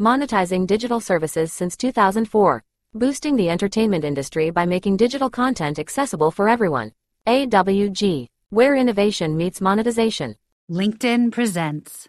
monetizing 0.00 0.66
digital 0.66 1.00
services 1.00 1.52
since 1.52 1.76
2004, 1.76 2.62
boosting 2.94 3.36
the 3.36 3.50
entertainment 3.50 4.04
industry 4.04 4.50
by 4.50 4.66
making 4.66 4.96
digital 4.96 5.30
content 5.30 5.78
accessible 5.78 6.30
for 6.30 6.48
everyone. 6.48 6.92
AWG, 7.26 8.26
where 8.50 8.76
innovation 8.76 9.36
meets 9.36 9.60
monetization. 9.60 10.36
LinkedIn 10.70 11.30
presents. 11.32 12.08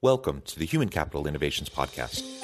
Welcome 0.00 0.42
to 0.42 0.58
the 0.58 0.66
Human 0.66 0.90
Capital 0.90 1.26
Innovations 1.26 1.70
Podcast, 1.70 2.43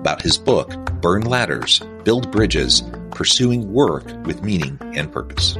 about 0.00 0.22
his 0.22 0.38
book, 0.38 0.70
Burn 1.00 1.22
Ladders, 1.22 1.80
Build 2.04 2.30
Bridges, 2.30 2.82
Pursuing 3.10 3.72
Work 3.72 4.06
with 4.26 4.42
Meaning 4.42 4.78
and 4.94 5.12
Purpose. 5.12 5.56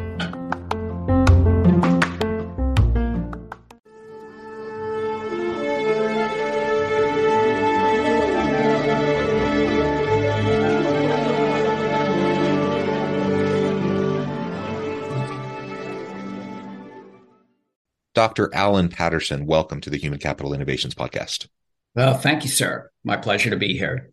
Dr. 18.14 18.52
Alan 18.52 18.88
Patterson, 18.88 19.46
welcome 19.46 19.80
to 19.80 19.90
the 19.90 19.96
Human 19.96 20.18
Capital 20.18 20.52
Innovations 20.52 20.92
Podcast. 20.92 21.46
Well, 21.94 22.14
thank 22.14 22.42
you, 22.42 22.50
sir. 22.50 22.90
My 23.04 23.16
pleasure 23.16 23.50
to 23.50 23.56
be 23.56 23.78
here. 23.78 24.10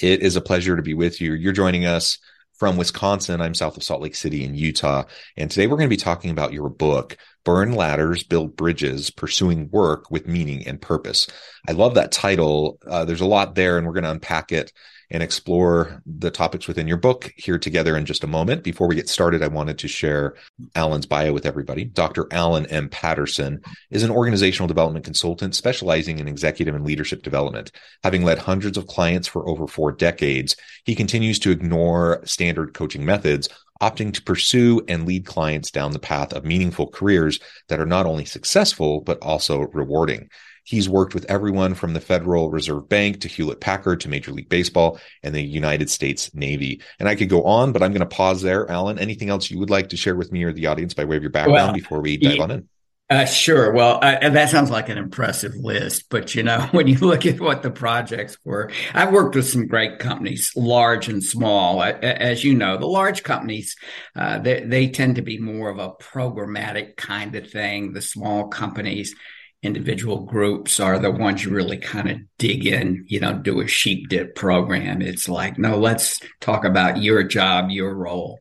It 0.00 0.22
is 0.22 0.36
a 0.36 0.40
pleasure 0.40 0.76
to 0.76 0.82
be 0.82 0.94
with 0.94 1.20
you. 1.20 1.32
You're 1.32 1.52
joining 1.52 1.84
us 1.84 2.18
from 2.54 2.76
Wisconsin. 2.76 3.40
I'm 3.40 3.54
south 3.54 3.76
of 3.76 3.82
Salt 3.82 4.00
Lake 4.00 4.14
City 4.14 4.44
in 4.44 4.54
Utah. 4.54 5.04
And 5.36 5.50
today 5.50 5.66
we're 5.66 5.76
going 5.76 5.88
to 5.88 5.96
be 5.96 5.96
talking 5.96 6.30
about 6.30 6.52
your 6.52 6.68
book, 6.68 7.16
Burn 7.44 7.72
Ladders, 7.72 8.22
Build 8.22 8.56
Bridges, 8.56 9.10
Pursuing 9.10 9.68
Work 9.70 10.10
with 10.10 10.28
Meaning 10.28 10.66
and 10.66 10.80
Purpose. 10.80 11.26
I 11.68 11.72
love 11.72 11.94
that 11.94 12.12
title. 12.12 12.78
Uh, 12.86 13.04
there's 13.04 13.20
a 13.20 13.26
lot 13.26 13.56
there, 13.56 13.76
and 13.76 13.86
we're 13.86 13.92
going 13.92 14.04
to 14.04 14.10
unpack 14.10 14.52
it 14.52 14.72
and 15.10 15.22
explore 15.22 16.02
the 16.04 16.30
topics 16.30 16.68
within 16.68 16.86
your 16.86 16.96
book 16.96 17.32
here 17.36 17.58
together 17.58 17.96
in 17.96 18.04
just 18.04 18.24
a 18.24 18.26
moment. 18.26 18.62
Before 18.62 18.86
we 18.86 18.94
get 18.94 19.08
started, 19.08 19.42
I 19.42 19.48
wanted 19.48 19.78
to 19.78 19.88
share 19.88 20.34
Alan's 20.74 21.06
bio 21.06 21.32
with 21.32 21.46
everybody. 21.46 21.84
Dr. 21.84 22.26
Alan 22.30 22.66
M. 22.66 22.88
Patterson 22.88 23.60
is 23.90 24.02
an 24.02 24.10
organizational 24.10 24.68
development 24.68 25.04
consultant 25.04 25.54
specializing 25.54 26.18
in 26.18 26.28
executive 26.28 26.74
and 26.74 26.84
leadership 26.84 27.22
development. 27.22 27.72
Having 28.04 28.24
led 28.24 28.38
hundreds 28.38 28.76
of 28.76 28.86
clients 28.86 29.26
for 29.26 29.48
over 29.48 29.66
four 29.66 29.92
decades, 29.92 30.56
he 30.84 30.94
continues 30.94 31.38
to 31.38 31.50
ignore 31.50 32.20
standard 32.24 32.74
coaching 32.74 33.04
methods 33.04 33.48
opting 33.80 34.12
to 34.12 34.22
pursue 34.22 34.84
and 34.88 35.06
lead 35.06 35.24
clients 35.24 35.70
down 35.70 35.92
the 35.92 35.98
path 35.98 36.32
of 36.32 36.44
meaningful 36.44 36.88
careers 36.88 37.38
that 37.68 37.80
are 37.80 37.86
not 37.86 38.06
only 38.06 38.24
successful, 38.24 39.00
but 39.00 39.18
also 39.22 39.60
rewarding. 39.60 40.28
He's 40.68 40.86
worked 40.86 41.14
with 41.14 41.24
everyone 41.30 41.72
from 41.72 41.94
the 41.94 42.00
Federal 42.00 42.50
Reserve 42.50 42.90
Bank 42.90 43.22
to 43.22 43.28
Hewlett 43.28 43.58
Packard 43.58 44.00
to 44.00 44.10
Major 44.10 44.32
League 44.32 44.50
Baseball 44.50 45.00
and 45.22 45.34
the 45.34 45.40
United 45.40 45.88
States 45.88 46.34
Navy. 46.34 46.82
And 46.98 47.08
I 47.08 47.14
could 47.14 47.30
go 47.30 47.44
on, 47.44 47.72
but 47.72 47.82
I'm 47.82 47.92
going 47.92 48.00
to 48.00 48.06
pause 48.06 48.42
there. 48.42 48.70
Alan, 48.70 48.98
anything 48.98 49.30
else 49.30 49.50
you 49.50 49.58
would 49.60 49.70
like 49.70 49.88
to 49.88 49.96
share 49.96 50.14
with 50.14 50.30
me 50.30 50.44
or 50.44 50.52
the 50.52 50.66
audience 50.66 50.92
by 50.92 51.06
way 51.06 51.16
of 51.16 51.22
your 51.22 51.30
background 51.30 51.68
well, 51.68 51.72
before 51.72 52.02
we 52.02 52.18
dive 52.18 52.40
on 52.40 52.50
in? 52.50 52.68
Uh, 53.08 53.24
sure. 53.24 53.72
Well, 53.72 53.98
uh, 54.02 54.28
that 54.28 54.50
sounds 54.50 54.70
like 54.70 54.90
an 54.90 54.98
impressive 54.98 55.54
list, 55.56 56.10
but 56.10 56.34
you 56.34 56.42
know, 56.42 56.60
when 56.72 56.86
you 56.86 56.98
look 56.98 57.24
at 57.24 57.40
what 57.40 57.62
the 57.62 57.70
projects 57.70 58.36
were, 58.44 58.70
I've 58.92 59.10
worked 59.10 59.36
with 59.36 59.48
some 59.48 59.68
great 59.68 59.98
companies, 59.98 60.52
large 60.54 61.08
and 61.08 61.24
small. 61.24 61.82
As 61.82 62.44
you 62.44 62.54
know, 62.54 62.76
the 62.76 62.86
large 62.86 63.22
companies, 63.22 63.74
uh, 64.14 64.40
they, 64.40 64.64
they 64.64 64.88
tend 64.90 65.16
to 65.16 65.22
be 65.22 65.38
more 65.38 65.70
of 65.70 65.78
a 65.78 65.92
programmatic 65.92 66.96
kind 66.96 67.34
of 67.36 67.50
thing. 67.50 67.94
The 67.94 68.02
small 68.02 68.48
companies, 68.48 69.14
individual 69.62 70.20
groups 70.20 70.78
are 70.78 70.98
the 70.98 71.10
ones 71.10 71.44
you 71.44 71.50
really 71.50 71.78
kind 71.78 72.08
of 72.10 72.18
dig 72.38 72.66
in, 72.66 73.04
you 73.08 73.20
know, 73.20 73.34
do 73.34 73.60
a 73.60 73.66
sheep 73.66 74.08
dip 74.08 74.34
program. 74.34 75.02
It's 75.02 75.28
like, 75.28 75.58
no, 75.58 75.78
let's 75.78 76.20
talk 76.40 76.64
about 76.64 77.02
your 77.02 77.24
job, 77.24 77.70
your 77.70 77.94
role, 77.94 78.40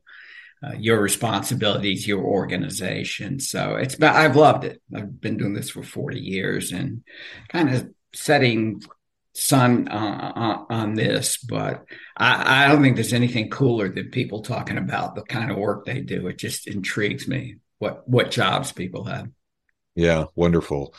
uh, 0.63 0.73
your 0.77 1.01
responsibilities, 1.01 2.07
your 2.07 2.23
organization. 2.23 3.39
So 3.39 3.75
it's, 3.75 3.95
about, 3.95 4.15
I've 4.15 4.35
loved 4.35 4.63
it. 4.63 4.81
I've 4.95 5.19
been 5.19 5.37
doing 5.37 5.53
this 5.53 5.71
for 5.71 5.81
40 5.81 6.19
years 6.19 6.71
and 6.71 7.03
kind 7.49 7.73
of 7.73 7.89
setting 8.13 8.83
sun 9.33 9.87
uh, 9.87 10.65
on 10.69 10.93
this, 10.93 11.37
but 11.37 11.85
I, 12.15 12.65
I 12.65 12.67
don't 12.67 12.81
think 12.81 12.95
there's 12.95 13.13
anything 13.13 13.49
cooler 13.49 13.89
than 13.89 14.09
people 14.09 14.41
talking 14.41 14.77
about 14.77 15.15
the 15.15 15.23
kind 15.23 15.49
of 15.49 15.57
work 15.57 15.85
they 15.85 16.01
do. 16.01 16.27
It 16.27 16.37
just 16.37 16.67
intrigues 16.67 17.27
me 17.27 17.57
what, 17.79 18.07
what 18.07 18.31
jobs 18.31 18.71
people 18.71 19.05
have. 19.05 19.29
Yeah, 19.97 20.25
wonderful. 20.35 20.93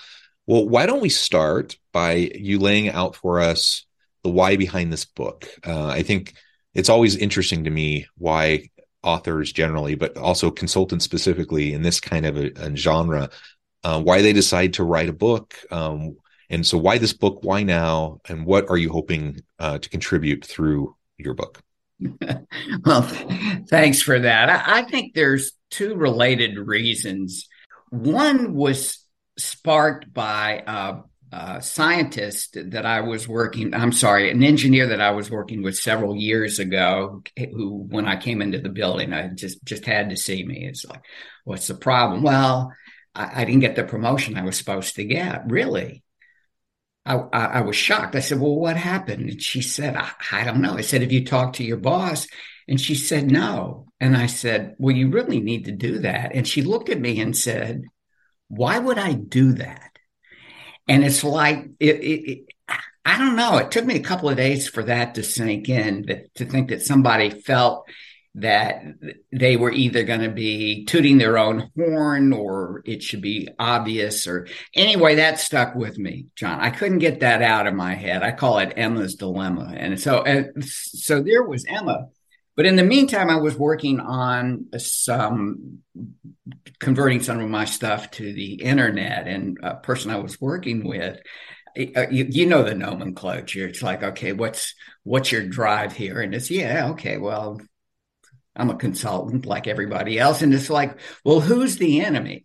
Well, 0.49 0.69
why 0.69 0.87
don't 0.87 1.01
we 1.01 1.09
start 1.09 1.79
by 1.93 2.15
you 2.35 2.59
laying 2.59 2.89
out 2.91 3.15
for 3.15 3.39
us 3.39 3.87
the 4.25 4.31
why 4.31 4.57
behind 4.57 4.93
this 4.93 5.05
book? 5.05 5.49
Uh, 5.65 5.87
I 5.87 6.03
think 6.03 6.35
it's 6.75 6.89
always 6.89 7.15
interesting 7.15 7.63
to 7.65 7.71
me 7.71 8.09
why 8.17 8.71
authors 9.05 9.53
generally, 9.53 9.95
but 9.95 10.17
also 10.17 10.51
consultants 10.51 11.05
specifically 11.05 11.73
in 11.73 11.83
this 11.83 12.01
kind 12.01 12.27
of 12.27 12.37
a, 12.37 12.51
a 12.57 12.75
genre, 12.75 13.31
uh, 13.85 14.03
why 14.03 14.21
they 14.21 14.33
decide 14.33 14.75
to 14.75 14.85
write 14.85 15.09
a 15.09 15.13
book. 15.13 15.55
Um, 15.71 16.17
and 16.51 16.67
so, 16.67 16.77
why 16.77 16.99
this 16.99 17.13
book? 17.13 17.45
Why 17.45 17.63
now? 17.63 18.19
And 18.29 18.45
what 18.45 18.69
are 18.69 18.77
you 18.77 18.91
hoping 18.91 19.43
uh, 19.61 19.79
to 19.79 19.89
contribute 19.89 20.45
through 20.45 20.97
your 21.19 21.35
book? 21.35 21.63
well, 22.85 23.03
thanks 23.69 24.03
for 24.03 24.19
that. 24.19 24.49
I, 24.51 24.81
I 24.81 24.83
think 24.83 25.15
there's 25.15 25.53
two 25.71 25.95
related 25.95 26.59
reasons 26.59 27.47
one 27.91 28.55
was 28.55 29.05
sparked 29.39 30.13
by 30.13 30.63
a, 30.67 31.03
scientist 31.61 32.57
that 32.71 32.87
I 32.87 33.03
was 33.03 33.29
working, 33.29 33.75
I'm 33.75 33.93
sorry, 33.93 34.31
an 34.31 34.43
engineer 34.43 34.87
that 34.87 35.03
I 35.03 35.11
was 35.11 35.31
working 35.31 35.63
with 35.63 35.77
several 35.77 36.17
years 36.17 36.59
ago, 36.59 37.23
who, 37.37 37.87
when 37.91 38.09
I 38.09 38.17
came 38.17 38.41
into 38.41 38.61
the 38.61 38.71
building, 38.71 39.13
I 39.13 39.29
just, 39.29 39.63
just 39.63 39.85
had 39.85 40.09
to 40.09 40.17
see 40.17 40.43
me. 40.43 40.65
It's 40.65 40.87
like, 40.87 41.03
what's 41.45 41.67
the 41.67 41.75
problem? 41.75 42.23
Well, 42.23 42.73
I, 43.15 43.43
I 43.43 43.45
didn't 43.45 43.61
get 43.61 43.77
the 43.77 43.85
promotion 43.85 44.39
I 44.39 44.45
was 44.45 44.57
supposed 44.57 44.95
to 44.95 45.05
get. 45.05 45.51
Really? 45.51 46.03
I, 47.05 47.17
I, 47.17 47.45
I, 47.45 47.61
was 47.63 47.77
shocked. 47.77 48.15
I 48.15 48.21
said, 48.21 48.39
Well, 48.41 48.57
what 48.57 48.77
happened? 48.77 49.31
And 49.31 49.43
she 49.43 49.63
said, 49.63 49.97
I, 49.97 50.11
I, 50.31 50.45
don't 50.45 50.61
know. 50.61 50.75
I 50.75 50.83
said, 50.83 51.01
Have 51.01 51.13
you 51.13 51.25
talked 51.25 51.57
to 51.57 51.65
your 51.65 51.79
boss? 51.79 52.27
And 52.69 52.81
she 52.81 52.95
said, 52.95 53.31
No. 53.31 53.88
And 54.01 54.17
I 54.17 54.27
said, 54.27 54.77
Well, 54.79 54.95
you 54.95 55.11
really 55.11 55.41
need 55.41 55.65
to 55.67 55.73
do 55.73 55.99
that. 56.01 56.35
And 56.35 56.47
she 56.47 56.63
looked 56.63 56.89
at 56.89 57.01
me 57.01 57.21
and 57.21 57.37
said, 57.37 57.85
Why 58.49 58.79
would 58.79 58.99
I 58.99 59.13
do 59.13 59.53
that? 59.55 59.99
And 60.87 61.05
it's 61.05 61.23
like, 61.23 61.69
it, 61.79 61.97
it, 61.97 62.31
it, 62.31 62.45
I 63.05 63.19
don't 63.19 63.37
know. 63.37 63.57
It 63.59 63.71
took 63.71 63.85
me 63.85 63.97
a 63.97 64.01
couple 64.01 64.29
of 64.29 64.37
days 64.37 64.69
for 64.69 64.83
that 64.85 65.15
to 65.15 65.23
sink 65.23 65.69
in, 65.69 66.07
that, 66.07 66.35
to 66.37 66.45
think 66.45 66.69
that 66.69 66.83
somebody 66.83 67.31
felt 67.31 67.89
that 68.41 68.83
they 69.33 69.57
were 69.57 69.71
either 69.71 70.05
going 70.05 70.21
to 70.21 70.31
be 70.31 70.85
tooting 70.85 71.19
their 71.19 71.39
own 71.39 71.71
horn 71.77 72.33
or 72.33 72.83
it 72.85 73.03
should 73.03 73.21
be 73.21 73.49
obvious 73.59 74.27
or 74.27 74.47
anyway 74.75 75.17
that 75.17 75.41
stuck 75.41 75.75
with 75.75 75.99
me 75.99 76.27
john 76.37 76.61
i 76.61 76.71
couldn't 76.71 76.99
get 76.99 77.21
that 77.21 77.43
out 77.43 77.67
of 77.67 77.75
my 77.75 77.95
head 77.95 78.23
i 78.23 78.31
call 78.31 78.59
it 78.59 78.73
emma's 78.77 79.15
dilemma 79.15 79.73
and 79.77 79.99
so 80.01 80.23
and 80.23 80.65
so 80.65 81.23
there 81.23 81.43
was 81.43 81.65
emma 81.65 82.07
But 82.59 82.67
in 82.67 82.75
the 82.75 82.83
meantime, 82.83 83.31
I 83.31 83.37
was 83.37 83.57
working 83.57 84.01
on 84.01 84.67
some 84.79 85.79
converting 86.81 87.23
some 87.23 87.39
of 87.39 87.49
my 87.49 87.65
stuff 87.65 88.11
to 88.11 88.33
the 88.33 88.55
internet, 88.55 89.29
and 89.29 89.59
a 89.63 89.77
person 89.77 90.11
I 90.11 90.17
was 90.17 90.41
working 90.41 90.85
with. 90.85 91.21
Uh, 91.79 92.09
you, 92.11 92.27
you 92.29 92.47
know 92.47 92.65
the 92.65 92.75
nomenclature. 92.75 93.69
It's 93.69 93.81
like, 93.81 94.03
okay, 94.03 94.33
what's 94.33 94.75
what's 95.05 95.31
your 95.31 95.47
drive 95.47 95.93
here? 95.93 96.21
And 96.21 96.35
it's 96.35 96.51
yeah, 96.51 96.89
okay, 96.89 97.17
well, 97.17 97.61
I'm 98.57 98.71
a 98.71 98.75
consultant 98.75 99.47
like 99.47 99.69
everybody 99.69 100.19
else, 100.19 100.43
and 100.43 100.53
it's 100.53 100.69
like, 100.69 100.99
well, 101.25 101.39
who's 101.39 101.77
the 101.77 102.01
enemy? 102.01 102.45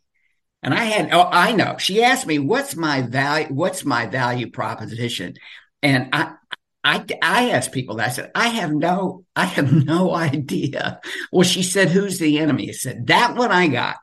And 0.62 0.76
I 0.76 0.84
had, 0.84 1.12
oh, 1.12 1.28
I 1.28 1.54
know. 1.54 1.78
She 1.80 2.04
asked 2.04 2.28
me, 2.28 2.38
"What's 2.38 2.76
my 2.76 3.02
value? 3.02 3.48
What's 3.48 3.84
my 3.84 4.06
value 4.06 4.52
proposition?" 4.52 5.34
And 5.82 6.10
I, 6.14 6.36
I, 6.84 7.06
I 7.22 7.52
asked 7.52 7.72
people 7.72 7.96
that. 7.96 8.08
I 8.08 8.12
said, 8.12 8.32
I 8.36 8.48
have 8.50 8.72
no, 8.74 9.26
I 9.36 9.46
have 9.46 9.72
no 9.86 10.14
idea. 10.14 11.00
Well, 11.32 11.44
she 11.44 11.64
said, 11.64 11.90
who's 11.90 12.20
the 12.20 12.40
enemy? 12.40 12.70
I 12.70 12.74
said, 12.74 13.08
that 13.08 13.36
one 13.36 13.52
I 13.52 13.68
got. 13.68 13.98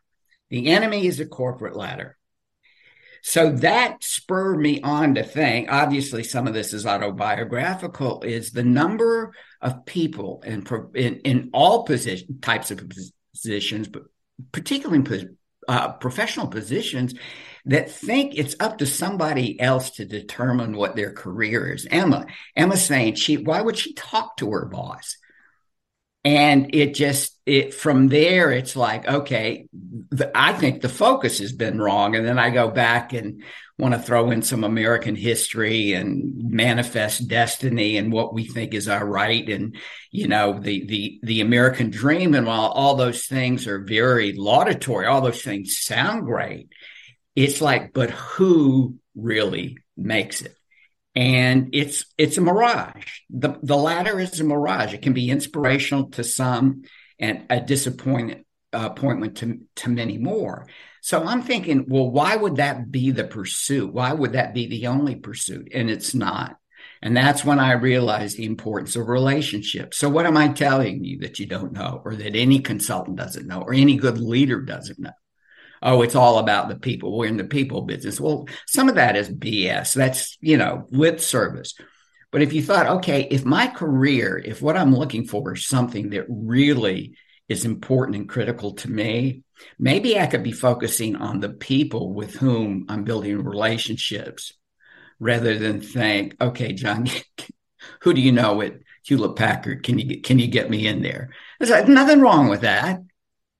The 0.49 0.69
enemy 0.69 1.07
is 1.07 1.21
a 1.21 1.27
corporate 1.27 1.77
ladder. 1.77 2.17
So 3.23 3.53
that 3.57 4.03
spurred 4.03 4.59
me 4.59 4.81
on 4.81 5.17
to 5.17 5.23
think, 5.23 5.71
obviously 5.71 6.25
some 6.25 6.47
of 6.47 6.55
this 6.55 6.73
is 6.73 6.87
autobiographical, 6.87 8.23
is 8.23 8.51
the 8.51 8.65
number 8.65 9.35
of 9.61 9.85
people 9.85 10.43
in, 10.45 10.67
in, 10.95 11.17
in 11.17 11.51
all 11.53 11.85
position, 11.85 12.41
types 12.41 12.71
of 12.71 12.83
positions, 13.35 13.89
but 13.89 14.05
particularly 14.53 15.05
in 15.05 15.37
uh, 15.69 15.93
professional 15.93 16.49
positions 16.49 17.15
that 17.67 17.91
think 17.91 18.35
it's 18.37 18.57
up 18.61 18.79
to 18.79 18.87
somebody 18.87 19.61
else 19.61 19.91
to 19.91 20.05
determine 20.05 20.77
what 20.77 20.97
their 20.97 21.13
career 21.13 21.73
is. 21.73 21.87
Emma, 21.91 22.27
Emma's 22.57 22.85
saying 22.85 23.15
she, 23.15 23.37
why 23.37 23.61
would 23.61 23.77
she 23.77 23.93
talk 23.95 24.37
to 24.39 24.51
her 24.53 24.67
boss? 24.67 25.17
And 26.23 26.75
it 26.75 26.95
just, 26.95 27.39
it 27.47 27.73
from 27.73 28.09
there, 28.09 28.51
it's 28.51 28.77
like, 28.77 29.09
okay, 29.09 29.67
the, 29.73 30.31
I 30.35 30.53
think 30.53 30.83
the 30.83 30.91
focus 30.91 31.39
has 31.39 31.53
been 31.53 31.81
wrong. 31.81 32.15
And 32.15 32.27
then 32.27 32.39
I 32.39 32.51
go 32.51 32.71
back 32.71 33.15
and 33.15 33.43
want 33.81 33.95
to 33.95 34.01
throw 34.01 34.31
in 34.31 34.43
some 34.43 34.63
American 34.63 35.17
history 35.17 35.95
and 35.95 36.51
manifest 36.51 37.27
destiny 37.29 37.97
and 37.97 38.13
what 38.13 38.35
we 38.35 38.45
think 38.45 38.75
is 38.75 38.89
our 38.89 39.05
right 39.05 39.49
and 39.49 39.75
you 40.11 40.29
know 40.29 40.61
the 40.61 40.87
the 40.87 41.19
the 41.23 41.41
American 41.41 41.91
dream 41.91 42.35
and 42.35 42.47
while 42.47 42.67
all 42.67 42.95
those 42.95 43.25
things 43.25 43.67
are 43.67 43.79
very 43.79 44.33
laudatory 44.35 45.07
all 45.07 45.23
those 45.23 45.43
things 45.43 45.79
sound 45.79 46.27
great 46.27 46.69
it's 47.35 47.61
like, 47.61 47.93
but 47.93 48.11
who 48.11 48.97
really 49.15 49.79
makes 49.97 50.43
it? 50.43 50.55
And 51.15 51.71
it's 51.73 52.05
it's 52.17 52.39
a 52.39 52.41
mirage. 52.41 53.21
The 53.31 53.59
the 53.63 53.77
ladder 53.77 54.21
is 54.21 54.39
a 54.41 54.45
mirage. 54.45 54.95
It 54.95 55.03
can 55.03 55.13
be 55.13 55.31
inspirational 55.31 56.11
to 56.11 56.25
some 56.25 56.83
and 57.19 57.47
a 57.51 57.61
disappointment 57.61 58.47
appointment 58.73 59.39
to 59.39 59.61
to 59.77 59.91
many 59.91 60.19
more. 60.19 60.69
So 61.03 61.25
I'm 61.25 61.43
thinking, 61.43 61.87
well, 61.89 62.11
why 62.11 62.37
would 62.37 62.57
that 62.57 62.91
be 62.91 63.11
the 63.11 63.25
pursuit? 63.25 63.93
Why 63.93 64.13
would 64.13 64.33
that 64.33 64.55
be 64.55 64.67
the 64.67 64.87
only 64.87 65.17
pursuit? 65.17 65.69
And 65.75 65.91
it's 65.91 66.15
not. 66.15 66.57
And 67.03 67.17
that's 67.17 67.45
when 67.45 67.59
I 67.59 67.73
realized 67.73 68.37
the 68.37 68.45
importance 68.45 68.95
of 68.97 69.09
relationships. 69.09 69.97
So 69.97 70.09
what 70.09 70.27
am 70.27 70.37
I 70.37 70.49
telling 70.49 71.03
you 71.05 71.19
that 71.21 71.39
you 71.39 71.47
don't 71.47 71.73
know 71.73 72.03
or 72.05 72.15
that 72.15 72.37
any 72.37 72.61
consultant 72.61 73.17
doesn't 73.17 73.47
know 73.47 73.63
or 73.63 73.73
any 73.73 73.97
good 73.97 74.19
leader 74.19 74.61
doesn't 74.61 74.99
know? 74.99 75.11
Oh, 75.83 76.03
it's 76.03 76.15
all 76.15 76.39
about 76.39 76.69
the 76.69 76.79
people. 76.79 77.17
We're 77.17 77.27
in 77.27 77.37
the 77.37 77.45
people 77.45 77.83
business. 77.83 78.21
Well, 78.21 78.49
some 78.67 78.89
of 78.89 78.97
that 78.97 79.17
is 79.17 79.31
BS. 79.31 79.95
That's, 79.95 80.37
you 80.41 80.57
know, 80.57 80.87
lip 80.91 81.21
service. 81.21 81.75
But 82.31 82.43
if 82.43 82.53
you 82.53 82.63
thought, 82.63 82.87
okay, 82.87 83.27
if 83.31 83.45
my 83.45 83.67
career, 83.67 84.39
if 84.39 84.63
what 84.63 84.77
I'm 84.77 84.95
looking 84.95 85.27
for 85.27 85.55
is 85.55 85.67
something 85.67 86.11
that 86.11 86.27
really 86.29 87.17
is 87.49 87.65
important 87.65 88.17
and 88.17 88.29
critical 88.29 88.75
to 88.75 88.91
me, 88.91 89.43
maybe 89.79 90.19
I 90.19 90.27
could 90.27 90.45
be 90.45 90.53
focusing 90.53 91.17
on 91.17 91.41
the 91.41 91.49
people 91.49 92.13
with 92.13 92.35
whom 92.35 92.87
I'm 92.89 93.05
building 93.05 93.43
relationships 93.43 94.53
rather 95.19 95.59
than 95.59 95.81
think, 95.81 96.37
okay, 96.41 96.73
John, 96.73 97.07
who 98.03 98.15
do 98.15 98.21
you 98.21 98.33
know 98.33 98.61
at 98.63 98.75
Hewlett 99.05 99.37
Packard? 99.37 99.83
Can 99.83 99.99
you 99.99 100.05
get, 100.05 100.25
can 100.25 100.39
you 100.39 100.47
get 100.47 100.71
me 100.71 100.87
in 100.87 101.03
there? 101.03 101.31
There's 101.59 101.89
nothing 101.89 102.21
wrong 102.21 102.49
with 102.49 102.61
that. 102.61 103.01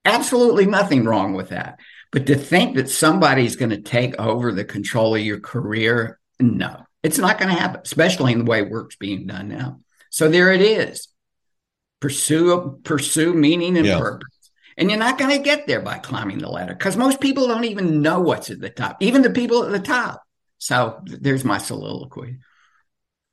Absolutely 0.05 0.65
nothing 0.65 1.03
wrong 1.03 1.33
with 1.33 1.49
that. 1.49 1.79
But 2.11 2.27
to 2.27 2.35
think 2.35 2.75
that 2.75 2.89
somebody's 2.89 3.55
going 3.55 3.69
to 3.69 3.81
take 3.81 4.19
over 4.19 4.51
the 4.51 4.65
control 4.65 5.15
of 5.15 5.21
your 5.21 5.39
career, 5.39 6.19
no, 6.39 6.83
it's 7.03 7.17
not 7.17 7.39
going 7.39 7.53
to 7.53 7.59
happen, 7.59 7.81
especially 7.83 8.33
in 8.33 8.39
the 8.39 8.45
way 8.45 8.61
work's 8.61 8.97
being 8.97 9.27
done 9.27 9.47
now. 9.47 9.79
So 10.09 10.29
there 10.29 10.51
it 10.51 10.61
is. 10.61 11.07
Pursue 12.01 12.79
pursue 12.83 13.33
meaning 13.33 13.77
and 13.77 13.85
yeah. 13.85 13.99
purpose. 13.99 14.27
And 14.77 14.89
you're 14.89 14.99
not 14.99 15.17
going 15.17 15.35
to 15.37 15.43
get 15.43 15.67
there 15.67 15.81
by 15.81 15.99
climbing 15.99 16.39
the 16.39 16.49
ladder 16.49 16.73
because 16.73 16.97
most 16.97 17.21
people 17.21 17.47
don't 17.47 17.65
even 17.65 18.01
know 18.01 18.19
what's 18.19 18.49
at 18.49 18.59
the 18.59 18.69
top, 18.69 18.97
even 19.01 19.21
the 19.21 19.29
people 19.29 19.63
at 19.63 19.71
the 19.71 19.79
top. 19.79 20.23
So 20.57 21.01
there's 21.05 21.45
my 21.45 21.59
soliloquy. 21.59 22.37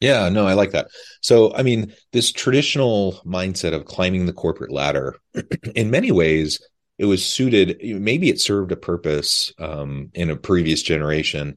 Yeah, 0.00 0.28
no, 0.28 0.46
I 0.46 0.54
like 0.54 0.72
that. 0.72 0.88
So, 1.20 1.52
I 1.54 1.62
mean, 1.62 1.92
this 2.12 2.30
traditional 2.30 3.20
mindset 3.26 3.74
of 3.74 3.84
climbing 3.84 4.26
the 4.26 4.32
corporate 4.32 4.70
ladder, 4.70 5.16
in 5.74 5.90
many 5.90 6.12
ways, 6.12 6.60
it 6.98 7.04
was 7.04 7.24
suited 7.24 7.78
maybe 7.82 8.28
it 8.28 8.40
served 8.40 8.72
a 8.72 8.76
purpose 8.76 9.52
um, 9.58 10.10
in 10.14 10.30
a 10.30 10.36
previous 10.36 10.82
generation. 10.82 11.56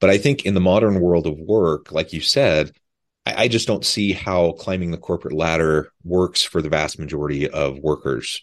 But 0.00 0.10
i 0.10 0.18
think 0.18 0.46
in 0.46 0.54
the 0.54 0.60
modern 0.60 1.00
world 1.00 1.26
of 1.26 1.38
work 1.38 1.92
like 1.92 2.12
you 2.12 2.20
said 2.20 2.72
I, 3.26 3.44
I, 3.44 3.48
just 3.48 3.66
don't 3.66 3.84
see 3.84 4.12
how 4.12 4.52
climbing 4.52 4.90
the 4.90 4.96
corporate 4.96 5.34
ladder 5.34 5.92
works 6.02 6.42
for 6.42 6.62
the 6.62 6.70
vast 6.70 6.98
majority 6.98 7.48
of 7.48 7.78
workers. 7.78 8.40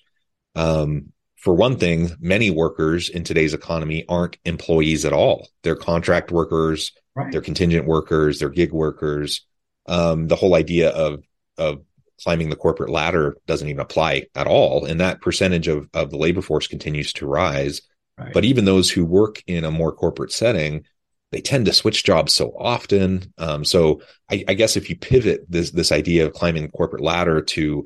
Um, 0.53 1.13
for 1.37 1.53
one 1.53 1.77
thing 1.77 2.11
many 2.19 2.49
workers 2.49 3.09
in 3.09 3.23
today's 3.23 3.53
economy 3.53 4.05
aren't 4.09 4.37
employees 4.45 5.05
at 5.05 5.13
all. 5.13 5.47
They're 5.63 5.75
contract 5.75 6.31
workers 6.31 6.91
right. 7.15 7.31
they're 7.31 7.41
contingent 7.41 7.87
workers 7.87 8.39
they're 8.39 8.49
gig 8.49 8.71
workers. 8.71 9.45
Um, 9.87 10.27
the 10.27 10.35
whole 10.35 10.55
idea 10.55 10.89
of 10.89 11.23
of 11.57 11.83
climbing 12.23 12.49
the 12.49 12.55
corporate 12.55 12.89
ladder 12.89 13.37
doesn't 13.47 13.67
even 13.67 13.81
apply 13.81 14.25
at 14.35 14.47
all. 14.47 14.85
And 14.85 14.99
that 14.99 15.21
percentage 15.21 15.67
of, 15.67 15.89
of 15.93 16.11
the 16.11 16.17
labor 16.17 16.41
force 16.41 16.67
continues 16.67 17.13
to 17.13 17.27
rise. 17.27 17.81
Right. 18.17 18.33
But 18.33 18.45
even 18.45 18.65
those 18.65 18.89
who 18.89 19.05
work 19.05 19.43
in 19.47 19.65
a 19.65 19.71
more 19.71 19.91
corporate 19.91 20.31
setting, 20.31 20.85
they 21.31 21.41
tend 21.41 21.65
to 21.65 21.73
switch 21.73 22.03
jobs 22.03 22.33
so 22.33 22.53
often. 22.57 23.33
Um, 23.37 23.65
so 23.65 24.01
I, 24.31 24.45
I, 24.47 24.53
guess 24.53 24.77
if 24.77 24.89
you 24.89 24.95
pivot 24.95 25.45
this 25.49 25.71
this 25.71 25.91
idea 25.91 26.25
of 26.25 26.33
climbing 26.33 26.63
the 26.63 26.69
corporate 26.69 27.01
ladder 27.01 27.41
to 27.41 27.85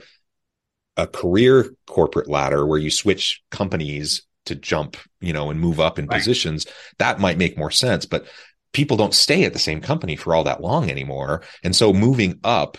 a 0.97 1.07
career 1.07 1.73
corporate 1.87 2.29
ladder 2.29 2.65
where 2.65 2.77
you 2.77 2.92
switch 2.92 3.42
companies 3.49 4.21
to 4.45 4.56
jump, 4.56 4.97
you 5.21 5.33
know, 5.33 5.49
and 5.49 5.59
move 5.59 5.80
up 5.80 5.97
in 5.97 6.06
right. 6.06 6.18
positions, 6.18 6.68
that 6.99 7.19
might 7.19 7.37
make 7.37 7.57
more 7.57 7.71
sense. 7.71 8.06
But 8.06 8.27
people 8.73 8.97
don't 8.97 9.13
stay 9.13 9.45
at 9.45 9.54
the 9.54 9.59
same 9.59 9.81
company 9.81 10.15
for 10.15 10.35
all 10.35 10.44
that 10.44 10.61
long 10.61 10.92
anymore. 10.92 11.42
And 11.63 11.75
so 11.75 11.94
moving 11.94 12.39
up 12.44 12.77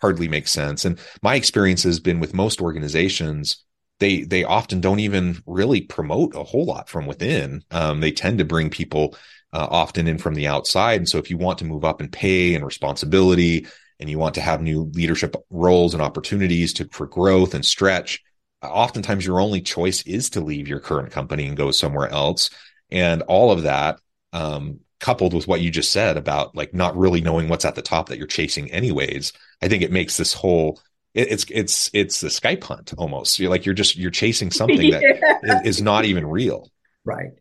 hardly 0.00 0.28
makes 0.28 0.50
sense. 0.50 0.84
And 0.84 0.98
my 1.22 1.34
experience 1.34 1.82
has 1.82 2.00
been 2.00 2.20
with 2.20 2.34
most 2.34 2.60
organizations, 2.60 3.64
they 4.00 4.22
they 4.22 4.44
often 4.44 4.80
don't 4.80 5.00
even 5.00 5.42
really 5.46 5.80
promote 5.80 6.34
a 6.34 6.44
whole 6.44 6.64
lot 6.64 6.88
from 6.88 7.06
within. 7.06 7.64
Um, 7.70 8.00
they 8.00 8.12
tend 8.12 8.38
to 8.38 8.44
bring 8.44 8.70
people 8.70 9.16
uh, 9.52 9.66
often 9.70 10.06
in 10.06 10.18
from 10.18 10.34
the 10.34 10.46
outside. 10.46 11.00
And 11.00 11.08
so 11.08 11.18
if 11.18 11.30
you 11.30 11.36
want 11.36 11.58
to 11.58 11.64
move 11.64 11.84
up 11.84 12.00
in 12.00 12.08
pay 12.08 12.54
and 12.54 12.64
responsibility, 12.64 13.66
and 14.00 14.08
you 14.08 14.18
want 14.18 14.34
to 14.36 14.40
have 14.40 14.62
new 14.62 14.90
leadership 14.94 15.34
roles 15.50 15.94
and 15.94 16.02
opportunities 16.02 16.72
to 16.74 16.88
for 16.92 17.06
growth 17.06 17.54
and 17.54 17.64
stretch, 17.64 18.22
oftentimes 18.62 19.26
your 19.26 19.40
only 19.40 19.60
choice 19.60 20.02
is 20.02 20.30
to 20.30 20.40
leave 20.40 20.68
your 20.68 20.80
current 20.80 21.10
company 21.10 21.46
and 21.46 21.56
go 21.56 21.70
somewhere 21.70 22.08
else. 22.08 22.50
And 22.90 23.22
all 23.22 23.50
of 23.50 23.62
that 23.64 24.00
um, 24.32 24.80
coupled 25.00 25.32
with 25.32 25.46
what 25.46 25.60
you 25.60 25.70
just 25.70 25.92
said 25.92 26.16
about 26.16 26.54
like 26.56 26.74
not 26.74 26.96
really 26.96 27.20
knowing 27.20 27.48
what's 27.48 27.64
at 27.64 27.74
the 27.74 27.82
top 27.82 28.08
that 28.08 28.18
you're 28.18 28.26
chasing 28.26 28.70
anyways 28.72 29.32
i 29.62 29.68
think 29.68 29.82
it 29.82 29.92
makes 29.92 30.16
this 30.16 30.32
whole 30.32 30.80
it, 31.14 31.32
it's 31.32 31.46
it's 31.50 31.90
it's 31.92 32.20
the 32.20 32.28
skype 32.28 32.62
hunt 32.62 32.94
almost. 32.96 33.38
You're 33.38 33.50
like 33.50 33.66
you're 33.66 33.74
just 33.74 33.96
you're 33.96 34.10
chasing 34.10 34.50
something 34.50 34.90
that 34.90 35.02
yeah. 35.42 35.62
is 35.64 35.82
not 35.82 36.04
even 36.04 36.26
real. 36.26 36.70
Right. 37.04 37.32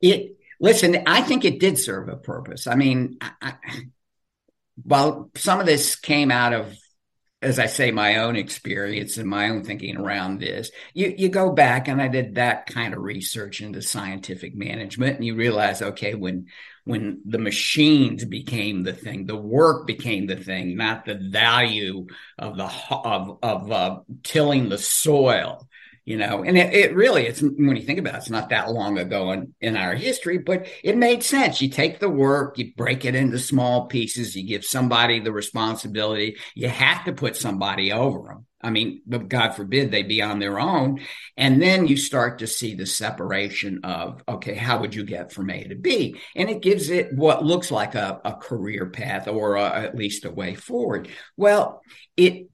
It 0.00 0.36
listen 0.60 1.04
i 1.06 1.22
think 1.22 1.44
it 1.44 1.60
did 1.60 1.78
serve 1.78 2.08
a 2.08 2.16
purpose. 2.16 2.66
I 2.66 2.74
mean 2.74 3.18
I, 3.20 3.30
I, 3.42 3.54
while 4.82 5.30
some 5.36 5.60
of 5.60 5.66
this 5.66 5.96
came 5.96 6.30
out 6.30 6.52
of 6.52 6.74
as 7.40 7.60
I 7.60 7.66
say, 7.66 7.92
my 7.92 8.16
own 8.16 8.34
experience 8.34 9.16
and 9.16 9.28
my 9.28 9.50
own 9.50 9.62
thinking 9.62 9.96
around 9.96 10.40
this, 10.40 10.72
you, 10.92 11.14
you 11.16 11.28
go 11.28 11.52
back 11.52 11.86
and 11.86 12.02
I 12.02 12.08
did 12.08 12.34
that 12.34 12.66
kind 12.66 12.92
of 12.92 13.00
research 13.00 13.60
into 13.60 13.80
scientific 13.80 14.56
management 14.56 15.14
and 15.14 15.24
you 15.24 15.36
realize, 15.36 15.80
okay, 15.80 16.16
when, 16.16 16.46
when 16.88 17.20
the 17.26 17.38
machines 17.38 18.24
became 18.24 18.82
the 18.82 18.94
thing, 18.94 19.26
the 19.26 19.36
work 19.36 19.86
became 19.86 20.26
the 20.26 20.36
thing, 20.36 20.76
not 20.76 21.04
the 21.04 21.16
value 21.16 22.06
of 22.38 22.56
the, 22.56 22.70
of, 22.90 23.38
of 23.42 23.70
uh, 23.70 23.98
tilling 24.22 24.68
the 24.68 24.78
soil 24.78 25.68
you 26.08 26.16
know? 26.16 26.42
And 26.42 26.56
it, 26.56 26.72
it, 26.72 26.94
really 26.94 27.26
it's 27.26 27.42
when 27.42 27.76
you 27.76 27.82
think 27.82 27.98
about 27.98 28.14
it 28.14 28.16
it's 28.16 28.30
not 28.30 28.48
that 28.48 28.72
long 28.72 28.96
ago 28.96 29.30
in, 29.32 29.52
in 29.60 29.76
our 29.76 29.94
history 29.94 30.38
but 30.38 30.66
it 30.82 30.96
made 30.96 31.22
sense. 31.22 31.60
You 31.60 31.68
take 31.68 32.00
the 32.00 32.08
work 32.08 32.56
you 32.56 32.72
break 32.74 33.04
it 33.04 33.14
into 33.14 33.38
small 33.38 33.88
pieces 33.88 34.34
you 34.34 34.46
give 34.46 34.64
somebody 34.64 35.20
the 35.20 35.32
responsibility 35.32 36.38
you 36.54 36.68
have 36.68 37.04
to 37.04 37.12
put 37.12 37.36
somebody 37.36 37.92
over 37.92 38.28
them 38.28 38.46
I 38.60 38.70
mean, 38.70 39.02
but 39.06 39.28
God 39.28 39.52
forbid 39.52 39.90
they 39.90 40.02
be 40.02 40.20
on 40.20 40.40
their 40.40 40.58
own. 40.58 41.00
And 41.36 41.62
then 41.62 41.86
you 41.86 41.96
start 41.96 42.40
to 42.40 42.46
see 42.46 42.74
the 42.74 42.86
separation 42.86 43.80
of, 43.84 44.22
okay, 44.28 44.54
how 44.54 44.80
would 44.80 44.94
you 44.94 45.04
get 45.04 45.32
from 45.32 45.50
A 45.50 45.64
to 45.64 45.76
B? 45.76 46.20
And 46.34 46.50
it 46.50 46.60
gives 46.60 46.90
it 46.90 47.12
what 47.12 47.44
looks 47.44 47.70
like 47.70 47.94
a, 47.94 48.20
a 48.24 48.34
career 48.34 48.86
path 48.86 49.28
or 49.28 49.56
a, 49.56 49.64
at 49.64 49.94
least 49.94 50.24
a 50.24 50.30
way 50.30 50.54
forward. 50.54 51.08
Well, 51.36 51.82
it, 52.16 52.48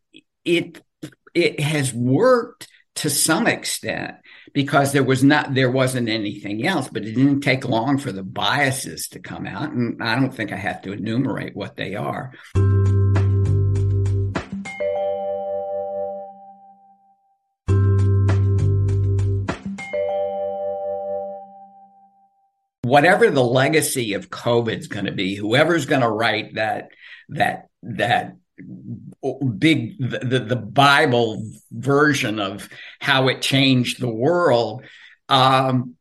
it, 0.45 0.83
it 1.35 1.61
has 1.61 1.95
worked 1.95 2.69
to 2.97 3.11
some 3.11 3.47
extent 3.47 4.17
because 4.53 4.93
there 4.93 5.03
was 5.03 5.25
not 5.25 5.53
there 5.53 5.71
wasn't 5.71 6.09
anything 6.09 6.65
else 6.65 6.89
but 6.89 7.05
it 7.05 7.15
didn't 7.15 7.41
take 7.41 7.69
long 7.69 7.99
for 7.99 8.13
the 8.13 8.23
biases 8.23 9.09
to 9.09 9.19
come 9.19 9.47
out 9.47 9.73
and 9.73 10.01
i 10.01 10.15
don't 10.15 10.33
think 10.33 10.53
i 10.53 10.57
have 10.57 10.81
to 10.81 10.93
enumerate 10.93 11.57
what 11.57 11.75
they 11.75 11.97
are 11.97 12.33
whatever 22.85 23.31
the 23.31 23.43
legacy 23.43 24.14
of 24.14 24.31
COVID's 24.31 24.87
going 24.88 25.07
to 25.07 25.12
be, 25.12 25.35
whoever's 25.35 25.87
going 25.87 26.03
to 26.03 26.09
write 26.09 26.55
that 26.55 26.91
that 27.31 27.69
that 27.83 28.37
big 29.59 29.99
the, 29.99 30.45
the 30.47 30.57
Bible 30.57 31.50
version 31.73 32.38
of 32.38 32.69
how 33.00 33.29
it 33.29 33.43
changed 33.43 34.00
the 34.00 34.12
world, 34.12 34.85
um, 35.29 35.97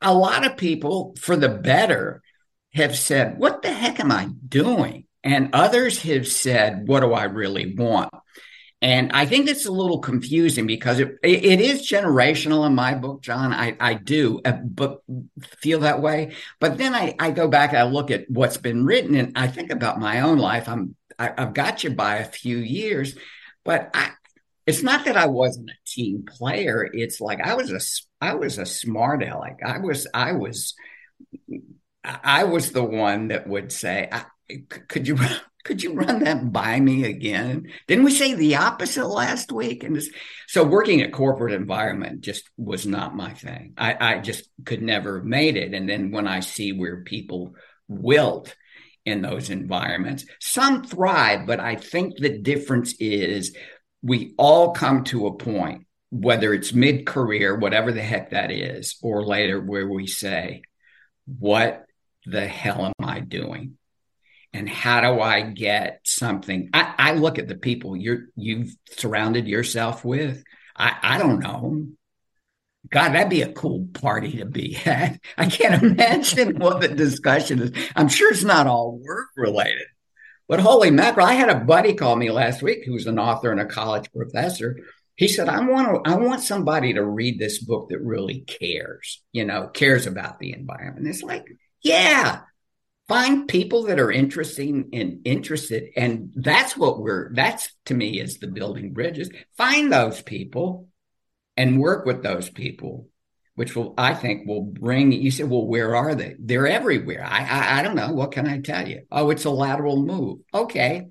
a 0.00 0.14
lot 0.14 0.46
of 0.46 0.56
people, 0.56 1.16
for 1.18 1.36
the 1.36 1.48
better, 1.48 2.22
have 2.74 2.96
said, 2.96 3.38
"What 3.38 3.62
the 3.62 3.72
heck 3.72 3.98
am 4.00 4.12
I 4.12 4.28
doing?" 4.46 5.06
And 5.24 5.50
others 5.52 6.02
have 6.02 6.28
said, 6.28 6.86
"What 6.86 7.00
do 7.00 7.12
I 7.12 7.24
really 7.24 7.74
want?" 7.74 8.12
And 8.80 9.10
I 9.12 9.26
think 9.26 9.48
it's 9.48 9.66
a 9.66 9.72
little 9.72 9.98
confusing 9.98 10.66
because 10.66 11.00
it, 11.00 11.18
it 11.24 11.60
is 11.60 11.88
generational 11.90 12.64
in 12.64 12.76
my 12.76 12.94
book, 12.94 13.22
John. 13.22 13.52
I, 13.52 13.76
I 13.80 13.94
do 13.94 14.40
uh, 14.44 14.52
but 14.52 15.02
feel 15.58 15.80
that 15.80 16.00
way. 16.00 16.34
But 16.60 16.78
then 16.78 16.94
I, 16.94 17.16
I 17.18 17.32
go 17.32 17.48
back 17.48 17.70
and 17.70 17.78
I 17.78 17.82
look 17.84 18.12
at 18.12 18.30
what's 18.30 18.56
been 18.56 18.84
written 18.84 19.16
and 19.16 19.36
I 19.36 19.48
think 19.48 19.72
about 19.72 19.98
my 19.98 20.20
own 20.20 20.38
life. 20.38 20.68
I'm, 20.68 20.94
I, 21.18 21.32
I've 21.36 21.54
got 21.54 21.82
you 21.82 21.90
by 21.90 22.18
a 22.18 22.24
few 22.24 22.58
years, 22.58 23.16
but 23.64 23.90
I, 23.94 24.10
it's 24.64 24.84
not 24.84 25.06
that 25.06 25.16
I 25.16 25.26
wasn't 25.26 25.70
a 25.70 25.90
team 25.90 26.24
player. 26.24 26.88
It's 26.92 27.20
like 27.20 27.40
I 27.40 27.54
was 27.54 27.72
a, 27.72 27.80
I 28.24 28.34
was 28.34 28.58
a 28.58 28.66
smart 28.66 29.24
aleck. 29.24 29.58
I 29.66 29.78
was, 29.78 30.06
I 30.14 30.32
was, 30.32 30.74
I 32.04 32.44
was 32.44 32.70
the 32.70 32.84
one 32.84 33.28
that 33.28 33.48
would 33.48 33.72
say, 33.72 34.08
could 34.88 35.06
you 35.06 35.18
could 35.64 35.82
you 35.82 35.92
run 35.92 36.20
that 36.20 36.50
by 36.50 36.80
me 36.80 37.04
again? 37.04 37.70
Didn't 37.86 38.04
we 38.04 38.10
say 38.10 38.34
the 38.34 38.56
opposite 38.56 39.06
last 39.06 39.52
week? 39.52 39.84
And 39.84 39.94
this, 39.96 40.08
so 40.46 40.64
working 40.64 41.02
a 41.02 41.10
corporate 41.10 41.52
environment 41.52 42.22
just 42.22 42.48
was 42.56 42.86
not 42.86 43.14
my 43.14 43.34
thing. 43.34 43.74
I, 43.76 43.96
I 44.00 44.18
just 44.20 44.48
could 44.64 44.80
never 44.80 45.18
have 45.18 45.26
made 45.26 45.56
it. 45.56 45.74
And 45.74 45.86
then 45.86 46.10
when 46.10 46.26
I 46.26 46.40
see 46.40 46.72
where 46.72 47.02
people 47.02 47.54
wilt 47.86 48.56
in 49.04 49.20
those 49.20 49.50
environments, 49.50 50.24
some 50.40 50.84
thrive, 50.84 51.46
but 51.46 51.60
I 51.60 51.76
think 51.76 52.16
the 52.16 52.38
difference 52.38 52.94
is 52.98 53.54
we 54.02 54.34
all 54.38 54.72
come 54.72 55.04
to 55.04 55.26
a 55.26 55.36
point, 55.36 55.86
whether 56.10 56.54
it's 56.54 56.72
mid 56.72 57.04
career, 57.04 57.56
whatever 57.56 57.92
the 57.92 58.00
heck 58.00 58.30
that 58.30 58.50
is, 58.50 58.96
or 59.02 59.26
later, 59.26 59.60
where 59.60 59.88
we 59.88 60.06
say, 60.06 60.62
what 61.26 61.84
the 62.24 62.46
hell 62.46 62.86
am 62.86 63.06
I 63.06 63.20
doing? 63.20 63.77
And 64.52 64.68
how 64.68 65.00
do 65.00 65.20
I 65.20 65.42
get 65.42 66.00
something? 66.04 66.70
I, 66.72 66.94
I 66.98 67.12
look 67.12 67.38
at 67.38 67.48
the 67.48 67.56
people 67.56 67.96
you're 67.96 68.26
you've 68.36 68.74
surrounded 68.90 69.46
yourself 69.46 70.04
with. 70.04 70.42
I, 70.76 70.96
I 71.02 71.18
don't 71.18 71.40
know. 71.40 71.86
God, 72.90 73.10
that'd 73.10 73.28
be 73.28 73.42
a 73.42 73.52
cool 73.52 73.88
party 73.92 74.38
to 74.38 74.46
be 74.46 74.76
at. 74.86 75.20
I 75.38 75.46
can't 75.46 75.82
imagine 75.82 76.58
what 76.58 76.80
the 76.80 76.88
discussion 76.88 77.60
is. 77.60 77.72
I'm 77.94 78.08
sure 78.08 78.32
it's 78.32 78.44
not 78.44 78.66
all 78.66 78.98
work 79.02 79.28
related. 79.36 79.86
But 80.48 80.60
holy 80.60 80.90
mackerel, 80.90 81.26
I 81.26 81.34
had 81.34 81.50
a 81.50 81.60
buddy 81.60 81.92
call 81.92 82.16
me 82.16 82.30
last 82.30 82.62
week 82.62 82.78
who's 82.86 83.06
an 83.06 83.18
author 83.18 83.50
and 83.50 83.60
a 83.60 83.66
college 83.66 84.10
professor. 84.12 84.78
He 85.14 85.28
said, 85.28 85.48
I 85.48 85.60
want 85.60 86.04
to, 86.04 86.10
I 86.10 86.14
want 86.14 86.42
somebody 86.42 86.94
to 86.94 87.04
read 87.04 87.38
this 87.38 87.62
book 87.62 87.90
that 87.90 88.00
really 88.00 88.40
cares, 88.40 89.20
you 89.32 89.44
know, 89.44 89.66
cares 89.66 90.06
about 90.06 90.38
the 90.38 90.54
environment. 90.54 91.06
It's 91.06 91.22
like, 91.22 91.44
yeah, 91.82 92.42
find 93.08 93.48
people 93.48 93.84
that 93.84 93.98
are 93.98 94.12
interesting 94.12 94.90
and 94.92 95.20
interested 95.24 95.90
and 95.96 96.30
that's 96.34 96.76
what 96.76 97.00
we're 97.00 97.32
that's 97.34 97.70
to 97.86 97.94
me 97.94 98.20
is 98.20 98.38
the 98.38 98.46
building 98.46 98.92
bridges. 98.92 99.30
Find 99.56 99.90
those 99.90 100.20
people 100.20 100.88
and 101.56 101.80
work 101.80 102.04
with 102.04 102.22
those 102.22 102.50
people 102.50 103.08
which 103.54 103.74
will 103.74 103.92
i 103.98 104.14
think 104.14 104.46
will 104.46 104.62
bring 104.62 105.10
you 105.10 105.30
said 105.30 105.48
well 105.48 105.66
where 105.66 105.96
are 105.96 106.14
they? 106.14 106.36
They're 106.38 106.68
everywhere. 106.68 107.24
I, 107.24 107.44
I 107.44 107.78
i 107.78 107.82
don't 107.82 107.96
know. 107.96 108.12
What 108.12 108.32
can 108.32 108.46
i 108.46 108.60
tell 108.60 108.86
you? 108.86 109.02
Oh 109.10 109.30
it's 109.30 109.46
a 109.46 109.50
lateral 109.50 110.02
move. 110.02 110.40
Okay. 110.52 111.08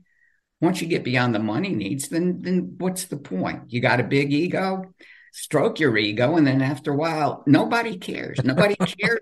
Once 0.60 0.82
you 0.82 0.88
get 0.88 1.04
beyond 1.04 1.36
the 1.36 1.40
money 1.40 1.74
needs 1.74 2.10
then 2.10 2.42
then 2.42 2.76
what's 2.78 3.06
the 3.06 3.18
point? 3.18 3.72
You 3.74 3.82
got 3.82 4.00
a 4.00 4.04
big 4.04 4.32
ego 4.32 4.94
stroke 5.34 5.80
your 5.80 5.98
ego 5.98 6.36
and 6.36 6.46
then 6.48 6.62
after 6.62 6.92
a 6.92 6.96
while 6.96 7.44
nobody 7.46 7.98
cares 7.98 8.40
nobody 8.44 8.76
cares 8.76 9.20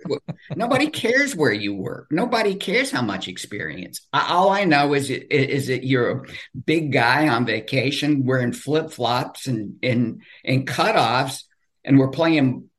nobody 0.56 0.90
cares 0.90 1.36
where 1.36 1.52
you 1.52 1.76
work 1.76 2.08
nobody 2.12 2.56
cares 2.56 2.92
how 2.92 3.02
much 3.02 3.28
experience 3.28 4.08
all 4.14 4.50
i 4.50 4.64
know 4.64 4.94
is 4.94 5.10
it, 5.10 5.32
is 5.32 5.68
that 5.68 5.84
you're 5.84 6.12
a 6.12 6.24
big 6.66 6.92
guy 6.92 7.28
on 7.28 7.46
vacation 7.46 8.26
wearing 8.26 8.54
flip-flops 8.54 9.48
and 9.48 9.78
and 9.84 10.22
and 10.44 10.68
cutoffs 10.68 11.44
and 11.84 12.00
we're 12.00 12.10
playing 12.10 12.70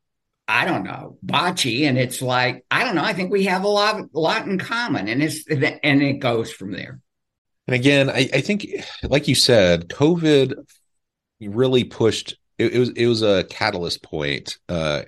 I 0.49 0.65
don't 0.65 0.85
know, 0.85 1.19
bocce. 1.27 1.89
And 1.89 1.99
it's 1.99 2.23
like, 2.23 2.65
I 2.71 2.85
don't 2.85 2.95
know. 2.95 3.03
I 3.03 3.15
think 3.15 3.33
we 3.33 3.47
have 3.47 3.65
a 3.65 3.69
lot, 3.69 3.97
a 3.97 4.19
lot 4.19 4.47
in 4.47 4.59
common. 4.59 5.09
And 5.09 5.23
it's, 5.23 5.45
and 5.49 6.03
it 6.03 6.21
goes 6.21 6.53
from 6.53 6.71
there. 6.71 7.01
And 7.67 7.75
again, 7.75 8.09
I, 8.09 8.29
I 8.33 8.41
think, 8.41 8.67
like 9.03 9.27
you 9.27 9.35
said, 9.35 9.89
COVID 9.89 10.55
really 11.41 11.85
pushed 11.85 12.37
it, 12.59 12.73
it 12.73 12.79
was 12.79 12.91
it 12.91 13.07
was 13.07 13.23
a 13.23 13.45
catalyst 13.45 14.03
point 14.03 14.59
uh, 14.69 15.03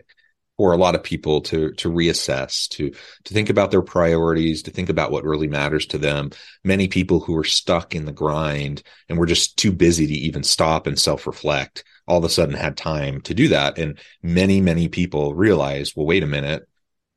for 0.57 0.73
a 0.73 0.77
lot 0.77 0.95
of 0.95 1.03
people 1.03 1.41
to 1.43 1.73
to 1.73 1.91
reassess, 1.91 2.69
to 2.71 2.91
to 2.91 3.35
think 3.35 3.49
about 3.49 3.71
their 3.71 3.83
priorities, 3.83 4.63
to 4.65 4.71
think 4.71 4.89
about 4.89 5.11
what 5.11 5.25
really 5.25 5.49
matters 5.49 5.87
to 5.87 5.99
them. 5.99 6.31
Many 6.65 6.89
people 6.89 7.21
who 7.21 7.33
were 7.33 7.45
stuck 7.45 7.95
in 7.95 8.05
the 8.05 8.13
grind 8.13 8.83
and 9.09 9.19
were 9.19 9.27
just 9.27 9.57
too 9.57 9.73
busy 9.73 10.07
to 10.07 10.13
even 10.13 10.43
stop 10.43 10.87
and 10.87 10.99
self 10.99 11.27
reflect, 11.27 11.85
all 12.07 12.19
of 12.19 12.25
a 12.25 12.29
sudden 12.29 12.55
had 12.55 12.77
time 12.77 13.21
to 13.23 13.35
do 13.35 13.49
that. 13.49 13.79
And 13.79 13.99
many 14.23 14.61
many 14.61 14.89
people 14.89 15.35
realized, 15.35 15.95
well, 15.97 16.07
wait 16.07 16.25
a 16.25 16.27
minute, 16.27 16.69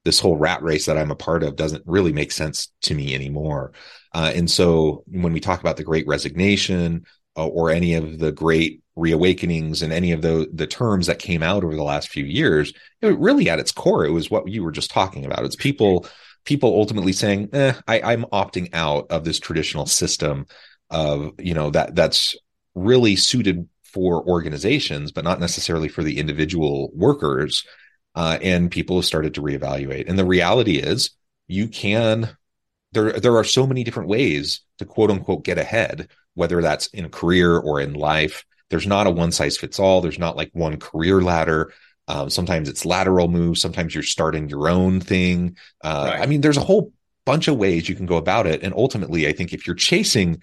this 0.06 0.20
whole 0.20 0.38
rat 0.38 0.62
race 0.64 0.86
that 0.86 0.98
I'm 0.98 1.12
a 1.12 1.16
part 1.16 1.44
of 1.44 1.56
doesn't 1.56 1.84
really 1.86 2.14
make 2.14 2.32
sense 2.32 2.72
to 2.84 2.94
me 2.94 3.14
anymore. 3.14 3.74
Uh, 4.14 4.32
and 4.36 4.50
so 4.50 5.04
when 5.08 5.34
we 5.34 5.40
talk 5.40 5.60
about 5.62 5.78
the 5.78 5.84
great 5.84 6.08
resignation 6.08 7.06
uh, 7.38 7.48
or 7.48 7.70
any 7.72 7.96
of 7.96 8.20
the 8.20 8.32
great 8.32 8.81
reawakenings 8.96 9.82
and 9.82 9.94
any 9.94 10.12
of 10.12 10.22
the 10.22 10.50
the 10.54 10.68
terms 10.68 11.08
that 11.08 11.20
came 11.20 11.42
out 11.42 11.64
over 11.64 11.76
the 11.76 11.84
last 11.84 12.10
few 12.10 12.26
years 12.26 12.74
it 13.02 13.18
really 13.18 13.50
at 13.50 13.60
its 13.60 13.72
core 13.72 14.06
it 14.06 14.12
was 14.12 14.30
what 14.30 14.48
you 14.48 14.64
were 14.64 14.72
just 14.72 14.92
talking 14.92 15.26
about. 15.26 15.46
It's 15.46 15.56
people 15.56 16.06
people 16.44 16.70
ultimately 16.70 17.14
saying 17.14 17.50
eh, 17.54 17.74
I, 17.88 18.02
i'm 18.02 18.24
opting 18.26 18.70
out 18.74 19.12
of 19.12 19.24
this 19.24 19.40
traditional 19.40 19.86
system 19.86 20.48
of 20.90 21.32
you 21.40 21.54
know 21.54 21.70
that 21.70 21.96
that's 21.96 22.36
really 22.74 23.16
suited 23.16 23.70
for 23.84 24.28
organizations 24.28 25.12
but 25.12 25.24
not 25.24 25.40
necessarily 25.40 25.88
for 25.88 26.04
the 26.04 26.18
individual 26.18 26.92
workers 26.96 27.64
uh, 28.16 28.38
and 28.42 28.72
people 28.72 28.98
have 28.98 29.06
started 29.06 29.34
to 29.36 29.42
reevaluate. 29.42 30.10
And 30.10 30.18
the 30.18 30.26
reality 30.26 30.78
is 30.78 31.12
you 31.48 31.68
can 31.68 32.36
there 32.94 33.14
there 33.14 33.38
are 33.38 33.44
so 33.44 33.66
many 33.66 33.84
different 33.84 34.10
ways 34.10 34.62
to 34.78 34.86
quote 34.86 35.12
unquote 35.12 35.46
get 35.46 35.58
ahead 35.58 36.10
whether 36.34 36.62
that's 36.62 36.88
in 36.88 37.10
career 37.10 37.58
or 37.58 37.80
in 37.80 37.94
life 37.94 38.46
there's 38.72 38.88
not 38.88 39.06
a 39.06 39.12
one 39.12 39.32
size 39.32 39.58
fits 39.58 39.80
all. 39.80 40.02
There's 40.02 40.18
not 40.18 40.36
like 40.36 40.50
one 40.54 40.78
career 40.78 41.22
ladder. 41.22 41.72
Um, 42.08 42.30
sometimes 42.30 42.68
it's 42.68 42.86
lateral 42.86 43.28
moves. 43.28 43.62
Sometimes 43.62 43.94
you're 43.94 44.02
starting 44.04 44.50
your 44.50 44.70
own 44.70 45.00
thing. 45.00 45.58
Uh, 45.84 46.12
right. 46.14 46.22
I 46.22 46.26
mean, 46.26 46.42
there's 46.42 46.58
a 46.58 46.62
whole 46.62 46.92
bunch 47.26 47.48
of 47.48 47.58
ways 47.58 47.88
you 47.88 47.96
can 47.96 48.08
go 48.08 48.18
about 48.18 48.48
it. 48.48 48.64
And 48.64 48.74
ultimately, 48.74 49.28
I 49.28 49.34
think 49.34 49.54
if 49.54 49.68
you're 49.68 49.76
chasing 49.76 50.42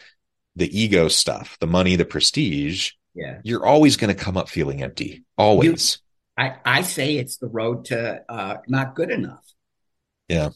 the 0.55 0.79
ego 0.79 1.09
stuff, 1.09 1.57
the 1.59 1.67
money, 1.67 1.97
the 1.97 2.05
prestige, 2.05 2.93
yeah, 3.15 3.41
you're 3.43 3.67
always 3.67 3.97
going 3.97 4.15
to 4.15 4.25
come 4.25 4.37
up 4.37 4.49
feeling 4.49 4.83
empty. 4.83 5.25
Always. 5.37 5.99
You, 6.39 6.45
I, 6.45 6.57
I 6.65 6.83
say 6.83 7.17
it's 7.17 7.39
the 7.39 7.49
road 7.49 7.87
to 7.87 8.23
uh, 8.29 8.59
not 8.69 8.95
good 8.95 9.11
enough. 9.11 9.45
Yeah. 10.29 10.51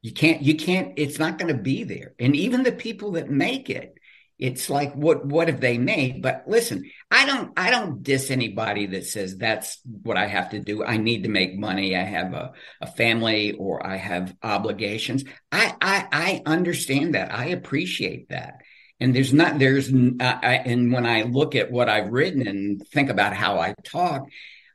You 0.00 0.12
can't, 0.12 0.42
you 0.42 0.56
can't, 0.56 0.94
it's 0.96 1.18
not 1.18 1.38
going 1.38 1.54
to 1.54 1.60
be 1.60 1.84
there. 1.84 2.14
And 2.18 2.34
even 2.34 2.62
the 2.62 2.72
people 2.72 3.12
that 3.12 3.30
make 3.30 3.68
it, 3.68 3.97
it's 4.38 4.70
like 4.70 4.94
what 4.94 5.26
what 5.26 5.48
have 5.48 5.60
they 5.60 5.78
made? 5.78 6.22
But 6.22 6.44
listen 6.46 6.90
i 7.10 7.24
don't 7.24 7.52
i 7.56 7.70
don't 7.70 8.02
diss 8.02 8.30
anybody 8.30 8.84
that 8.86 9.06
says 9.06 9.36
that's 9.36 9.78
what 10.02 10.16
i 10.16 10.26
have 10.26 10.50
to 10.50 10.60
do. 10.60 10.84
I 10.84 10.96
need 10.96 11.24
to 11.24 11.28
make 11.28 11.56
money. 11.58 11.96
I 11.96 12.04
have 12.04 12.34
a, 12.34 12.52
a 12.80 12.86
family 12.86 13.52
or 13.52 13.86
i 13.86 13.96
have 13.96 14.34
obligations. 14.42 15.24
I, 15.50 15.74
I 15.80 16.08
i 16.12 16.42
understand 16.46 17.14
that. 17.14 17.32
I 17.32 17.46
appreciate 17.46 18.28
that. 18.28 18.60
And 19.00 19.14
there's 19.14 19.32
not, 19.32 19.58
there's, 19.58 19.92
uh, 19.92 20.14
I, 20.20 20.62
and 20.66 20.92
when 20.92 21.06
I 21.06 21.22
look 21.22 21.54
at 21.54 21.70
what 21.70 21.88
I've 21.88 22.10
written 22.10 22.46
and 22.46 22.84
think 22.88 23.10
about 23.10 23.32
how 23.32 23.58
I 23.58 23.74
talk, 23.84 24.24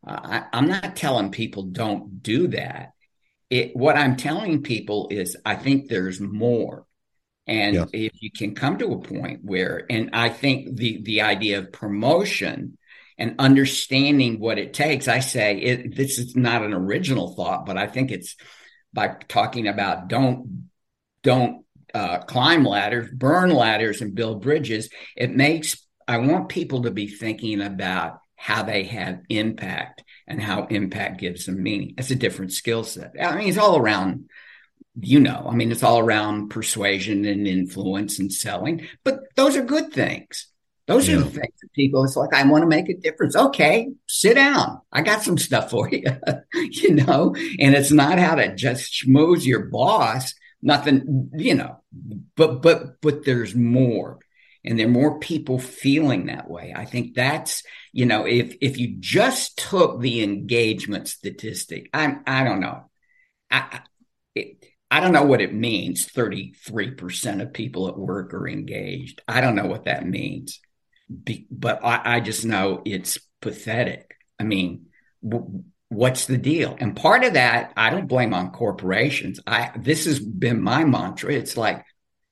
uh, 0.05 0.19
I, 0.23 0.43
I'm 0.53 0.67
not 0.67 0.95
telling 0.95 1.31
people 1.31 1.63
don't 1.63 2.23
do 2.23 2.47
that. 2.47 2.93
It, 3.49 3.75
what 3.75 3.97
I'm 3.97 4.15
telling 4.15 4.63
people 4.63 5.09
is 5.11 5.35
I 5.45 5.55
think 5.55 5.87
there's 5.87 6.19
more. 6.19 6.85
And 7.45 7.75
yeah. 7.75 7.85
if 7.91 8.21
you 8.21 8.31
can 8.31 8.55
come 8.55 8.77
to 8.77 8.93
a 8.93 8.99
point 8.99 9.41
where, 9.43 9.85
and 9.89 10.11
I 10.13 10.29
think 10.29 10.77
the 10.77 11.01
the 11.01 11.21
idea 11.21 11.59
of 11.59 11.71
promotion 11.71 12.77
and 13.17 13.35
understanding 13.39 14.39
what 14.39 14.57
it 14.57 14.73
takes, 14.73 15.07
I 15.07 15.19
say 15.19 15.57
it, 15.57 15.95
this 15.95 16.19
is 16.19 16.35
not 16.35 16.63
an 16.63 16.73
original 16.73 17.35
thought, 17.35 17.65
but 17.65 17.77
I 17.77 17.87
think 17.87 18.11
it's 18.11 18.35
by 18.93 19.15
talking 19.27 19.67
about 19.67 20.07
don't 20.07 20.69
don't 21.21 21.65
uh, 21.93 22.19
climb 22.19 22.63
ladders, 22.65 23.09
burn 23.13 23.49
ladders, 23.49 24.01
and 24.01 24.15
build 24.15 24.41
bridges. 24.41 24.89
It 25.15 25.35
makes 25.35 25.85
I 26.07 26.17
want 26.17 26.49
people 26.49 26.83
to 26.83 26.91
be 26.91 27.07
thinking 27.07 27.61
about 27.61 28.19
how 28.35 28.63
they 28.63 28.83
have 28.83 29.21
impact 29.29 30.03
and 30.27 30.41
how 30.41 30.65
impact 30.65 31.19
gives 31.19 31.45
them 31.45 31.63
meaning. 31.63 31.95
It's 31.97 32.11
a 32.11 32.15
different 32.15 32.51
skill 32.51 32.83
set. 32.83 33.13
I 33.21 33.35
mean, 33.37 33.47
it's 33.47 33.57
all 33.57 33.77
around 33.77 34.29
you 34.99 35.19
know, 35.19 35.47
I 35.49 35.55
mean, 35.55 35.71
it's 35.71 35.83
all 35.83 35.99
around 35.99 36.49
persuasion 36.49 37.25
and 37.25 37.47
influence 37.47 38.19
and 38.19 38.31
selling, 38.31 38.87
but 39.03 39.21
those 39.35 39.55
are 39.55 39.63
good 39.63 39.91
things. 39.91 40.47
Those 40.85 41.07
yeah. 41.07 41.15
are 41.15 41.19
the 41.19 41.29
things 41.29 41.53
that 41.61 41.73
people, 41.73 42.03
it's 42.03 42.15
like, 42.15 42.33
I 42.33 42.45
want 42.45 42.63
to 42.63 42.67
make 42.67 42.89
a 42.89 42.97
difference. 42.97 43.35
Okay, 43.35 43.89
sit 44.07 44.35
down. 44.35 44.81
I 44.91 45.01
got 45.01 45.23
some 45.23 45.37
stuff 45.37 45.71
for 45.71 45.89
you, 45.91 46.03
you 46.53 46.95
know, 46.95 47.35
and 47.59 47.73
it's 47.73 47.91
not 47.91 48.19
how 48.19 48.35
to 48.35 48.53
just 48.53 48.91
schmooze 48.91 49.45
your 49.45 49.65
boss, 49.65 50.33
nothing, 50.61 51.31
you 51.35 51.55
know, 51.55 51.81
but, 52.35 52.61
but, 52.61 53.01
but 53.01 53.25
there's 53.25 53.55
more 53.55 54.19
and 54.65 54.79
there 54.79 54.87
are 54.87 54.91
more 54.91 55.19
people 55.19 55.59
feeling 55.59 56.27
that 56.27 56.49
way. 56.49 56.73
I 56.75 56.85
think 56.85 57.15
that's, 57.15 57.63
you 57.91 58.05
know, 58.05 58.25
if, 58.25 58.55
if 58.61 58.77
you 58.77 58.95
just 58.99 59.57
took 59.57 59.99
the 59.99 60.23
engagement 60.23 61.07
statistic, 61.07 61.89
I'm, 61.93 62.23
I 62.25 62.43
don't 62.43 62.61
know. 62.61 62.89
I, 63.51 63.81
it, 64.35 64.65
I 64.93 64.99
don't 64.99 65.11
know 65.11 65.23
what 65.23 65.41
it 65.41 65.51
means. 65.51 66.05
33% 66.05 67.41
of 67.41 67.51
people 67.51 67.87
at 67.87 67.97
work 67.97 68.31
are 68.35 68.47
engaged. 68.47 69.23
I 69.27 69.41
don't 69.41 69.55
know 69.55 69.65
what 69.65 69.85
that 69.85 70.05
means, 70.05 70.59
Be, 71.23 71.47
but 71.49 71.83
I, 71.83 72.17
I, 72.17 72.19
just 72.19 72.45
know 72.45 72.83
it's 72.85 73.17
pathetic. 73.41 74.15
I 74.39 74.43
mean, 74.43 74.89
w- 75.27 75.63
what's 75.89 76.27
the 76.27 76.37
deal? 76.37 76.77
And 76.79 76.95
part 76.95 77.23
of 77.23 77.33
that, 77.33 77.73
I 77.75 77.89
don't 77.89 78.07
blame 78.07 78.35
on 78.35 78.51
corporations. 78.51 79.39
I, 79.47 79.71
this 79.75 80.05
has 80.05 80.19
been 80.19 80.61
my 80.61 80.85
mantra. 80.85 81.33
It's 81.33 81.57
like, 81.57 81.83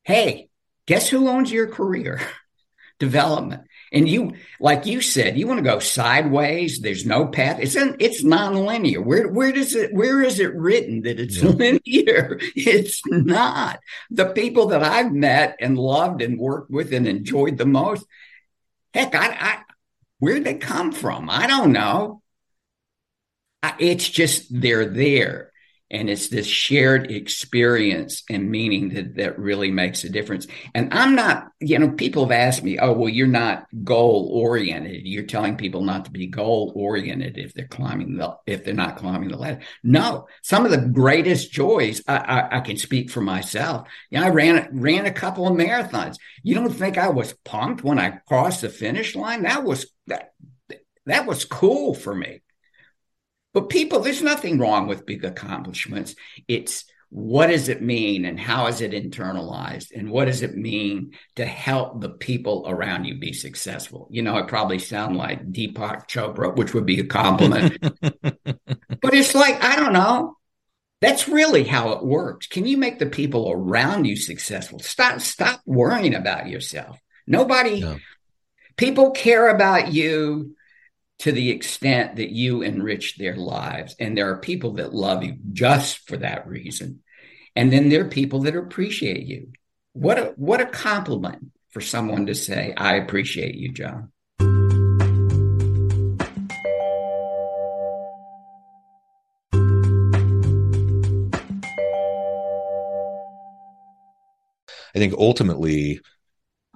Hey, 0.04 0.52
guess 0.86 1.10
who 1.10 1.30
owns 1.30 1.52
your 1.52 1.66
career? 1.68 2.22
Development. 3.00 3.64
And 3.94 4.08
you, 4.08 4.34
like 4.60 4.86
you 4.86 5.02
said, 5.02 5.38
you 5.38 5.48
want 5.48 5.58
to 5.58 5.70
go 5.70 5.80
sideways. 5.80 6.80
There's 6.80 7.06
no 7.06 7.28
path. 7.28 7.60
It's 7.60 7.76
in, 7.76 7.98
it's 8.00 8.24
nonlinear. 8.24 9.04
Where 9.04 9.28
where 9.28 9.52
does 9.52 9.76
it 9.76 9.94
where 9.94 10.22
is 10.22 10.40
it 10.40 10.56
written 10.56 11.02
that 11.02 11.20
it's 11.20 11.42
linear? 11.44 12.40
It's 12.56 13.02
not. 13.06 13.80
The 14.10 14.28
people 14.28 14.68
that 14.68 14.84
I've 14.84 15.12
met 15.12 15.58
and 15.60 15.78
loved 15.78 16.22
and 16.22 16.40
worked 16.40 16.72
with 16.72 16.94
and 16.94 17.08
enjoyed 17.08 17.58
the 17.58 17.66
most, 17.66 18.06
heck, 18.94 19.14
I, 19.14 19.28
I 19.28 19.60
where'd 20.20 20.46
they 20.46 20.56
come 20.56 20.94
from? 20.94 21.30
I 21.30 21.48
don't 21.48 21.74
know. 21.74 22.22
I, 23.62 23.76
it's 23.78 24.08
just 24.08 24.48
they're 24.50 24.86
there 24.86 25.51
and 25.92 26.10
it's 26.10 26.30
this 26.30 26.48
shared 26.48 27.12
experience 27.12 28.24
and 28.30 28.50
meaning 28.50 28.90
that 28.90 29.16
that 29.16 29.38
really 29.38 29.70
makes 29.70 30.04
a 30.04 30.10
difference. 30.10 30.48
And 30.74 30.92
i'm 30.94 31.16
not 31.16 31.52
you 31.60 31.78
know 31.78 31.92
people 31.92 32.24
have 32.24 32.32
asked 32.32 32.64
me 32.64 32.80
oh 32.80 32.94
well 32.94 33.10
you're 33.10 33.28
not 33.28 33.68
goal 33.84 34.30
oriented. 34.34 35.06
You're 35.06 35.24
telling 35.24 35.58
people 35.58 35.84
not 35.84 36.06
to 36.06 36.12
be 36.12 36.28
goal 36.28 36.72
oriented 36.76 37.38
if 37.38 37.54
they're 37.54 37.68
climbing 37.68 38.18
the 38.18 38.36
if 38.48 38.64
they're 38.64 38.74
not 38.74 38.98
climbing 38.98 39.30
the 39.30 39.38
ladder. 39.38 39.60
No 39.84 40.28
some 40.42 40.66
of 40.66 40.72
the 40.72 40.78
greatest 40.78 41.52
joys 41.52 42.02
i 42.08 42.18
i, 42.18 42.58
I 42.58 42.60
can 42.62 42.78
speak 42.78 43.12
for 43.12 43.22
myself. 43.22 43.88
You 44.10 44.20
know, 44.20 44.26
i 44.26 44.30
ran 44.30 44.70
ran 44.72 45.06
a 45.06 45.12
couple 45.12 45.48
of 45.48 45.54
marathons. 45.54 46.16
You 46.42 46.56
don't 46.56 46.72
think 46.72 46.98
i 46.98 47.10
was 47.10 47.34
pumped 47.44 47.84
when 47.84 48.00
i 48.00 48.20
crossed 48.28 48.62
the 48.62 48.70
finish 48.70 49.16
line? 49.16 49.44
That 49.44 49.64
was 49.64 49.86
that 50.08 50.34
that 51.06 51.26
was 51.26 51.46
cool 51.46 51.94
for 51.94 52.16
me 52.16 52.42
but 53.54 53.70
people, 53.70 54.00
there's 54.00 54.22
nothing 54.22 54.60
wrong 54.60 54.88
with 54.88 55.06
big 55.06 55.26
accomplishments. 55.26 56.16
It's 56.48 56.86
what 57.12 57.48
does 57.48 57.68
it 57.68 57.82
mean 57.82 58.24
and 58.24 58.40
how 58.40 58.68
is 58.68 58.80
it 58.80 58.92
internalized 58.94 59.92
and 59.94 60.10
what 60.10 60.26
does 60.26 60.42
it 60.42 60.56
mean 60.56 61.12
to 61.36 61.46
help 61.46 62.00
the 62.00 62.10
people 62.10 62.64
around 62.66 63.04
you 63.04 63.20
be 63.20 63.34
successful? 63.34 64.08
You 64.10 64.22
know 64.22 64.36
i 64.38 64.44
probably 64.44 64.80
sound 64.80 65.18
like 65.18 65.52
deepak 65.52 66.08
chopra 66.08 66.56
which 66.56 66.74
would 66.74 66.86
be 66.86 67.00
a 67.02 67.06
compliment. 67.06 67.78
But 69.02 69.16
it's 69.16 69.36
like 69.36 69.62
i 69.62 69.76
don't 69.76 69.94
know. 69.94 70.38
That's 71.02 71.28
really 71.28 71.64
how 71.64 71.94
it 71.94 72.06
works. 72.06 72.46
Can 72.46 72.68
you 72.68 72.78
make 72.78 73.00
the 73.00 73.08
people 73.08 73.52
around 73.52 74.06
you 74.06 74.16
successful? 74.16 74.80
Stop 74.80 75.20
stop 75.20 75.62
worrying 75.66 76.16
about 76.16 76.48
yourself. 76.48 76.98
Nobody 77.28 77.82
no. 77.82 77.98
people 78.78 79.12
care 79.12 79.50
about 79.50 79.92
you 79.92 80.56
to 81.22 81.32
the 81.32 81.52
extent 81.52 82.16
that 82.16 82.32
you 82.32 82.64
enrich 82.64 83.18
their 83.18 83.36
lives. 83.36 83.96
And 84.00 84.18
there 84.18 84.32
are 84.32 84.38
people 84.38 84.74
that 84.74 84.92
love 84.92 85.24
you 85.24 85.38
just 85.54 86.08
for 86.08 86.18
that 86.18 86.48
reason. 86.48 87.02
And 87.56 87.72
then 87.72 87.90
there 87.90 88.06
are 88.06 88.10
people 88.10 88.40
that 88.42 88.56
appreciate 88.56 89.28
you. 89.28 89.52
What 89.94 90.18
a 90.18 90.34
what 90.36 90.62
a 90.62 90.66
compliment 90.66 91.52
for 91.70 91.80
someone 91.80 92.26
to 92.26 92.34
say, 92.34 92.74
I 92.76 92.96
appreciate 92.96 93.54
you, 93.54 93.72
John. 93.72 94.12
I 104.94 105.00
think 105.00 105.14
ultimately 105.14 106.02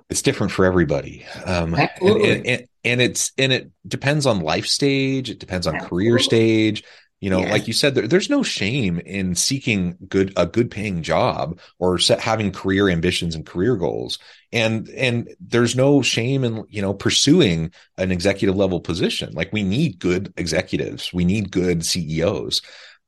it's 0.10 0.22
different 0.22 0.52
for 0.52 0.66
everybody. 0.66 1.26
Um, 1.46 1.74
Absolutely. 1.74 2.32
And, 2.32 2.46
and, 2.46 2.68
and, 2.86 3.02
it's 3.02 3.32
and 3.38 3.52
it 3.52 3.72
depends 3.88 4.26
on 4.26 4.40
life 4.42 4.66
stage. 4.66 5.30
It 5.30 5.40
depends 5.40 5.68
on 5.68 5.76
Absolutely. 5.76 6.06
career 6.06 6.20
stage. 6.20 6.84
You 7.22 7.30
know, 7.30 7.40
yeah. 7.40 7.52
like 7.52 7.68
you 7.68 7.74
said, 7.74 7.96
there, 7.96 8.08
there's 8.08 8.30
no 8.30 8.44
shame 8.44 9.00
in 9.00 9.36
seeking 9.36 9.98
good 10.08 10.34
a 10.36 10.46
good 10.46 10.70
paying 10.70 11.02
job 11.02 11.60
or 11.80 11.98
set, 11.98 12.20
having 12.20 12.52
career 12.52 12.90
ambitions 12.90 13.36
and 13.36 13.46
career 13.46 13.78
goals. 13.78 14.20
And 14.52 14.90
and 14.90 15.34
there's 15.40 15.76
no 15.76 16.02
shame 16.02 16.44
in 16.44 16.66
you 16.70 16.82
know 16.82 16.94
pursuing 16.94 17.72
an 17.98 18.12
executive 18.12 18.56
level 18.56 18.80
position. 18.80 19.34
Like 19.34 19.52
we 19.54 19.64
need 19.64 19.98
good 19.98 20.34
executives. 20.38 21.12
We 21.14 21.26
need 21.26 21.52
good 21.52 21.86
CEOs. 21.86 22.62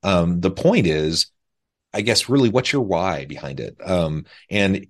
Um, 0.04 0.40
the 0.40 0.52
point 0.52 0.88
is, 0.88 1.28
I 1.94 2.02
guess, 2.02 2.30
really, 2.30 2.50
what's 2.50 2.72
your 2.72 2.84
why 2.84 3.26
behind 3.26 3.60
it? 3.60 3.78
Um, 3.84 4.26
and 4.50 4.88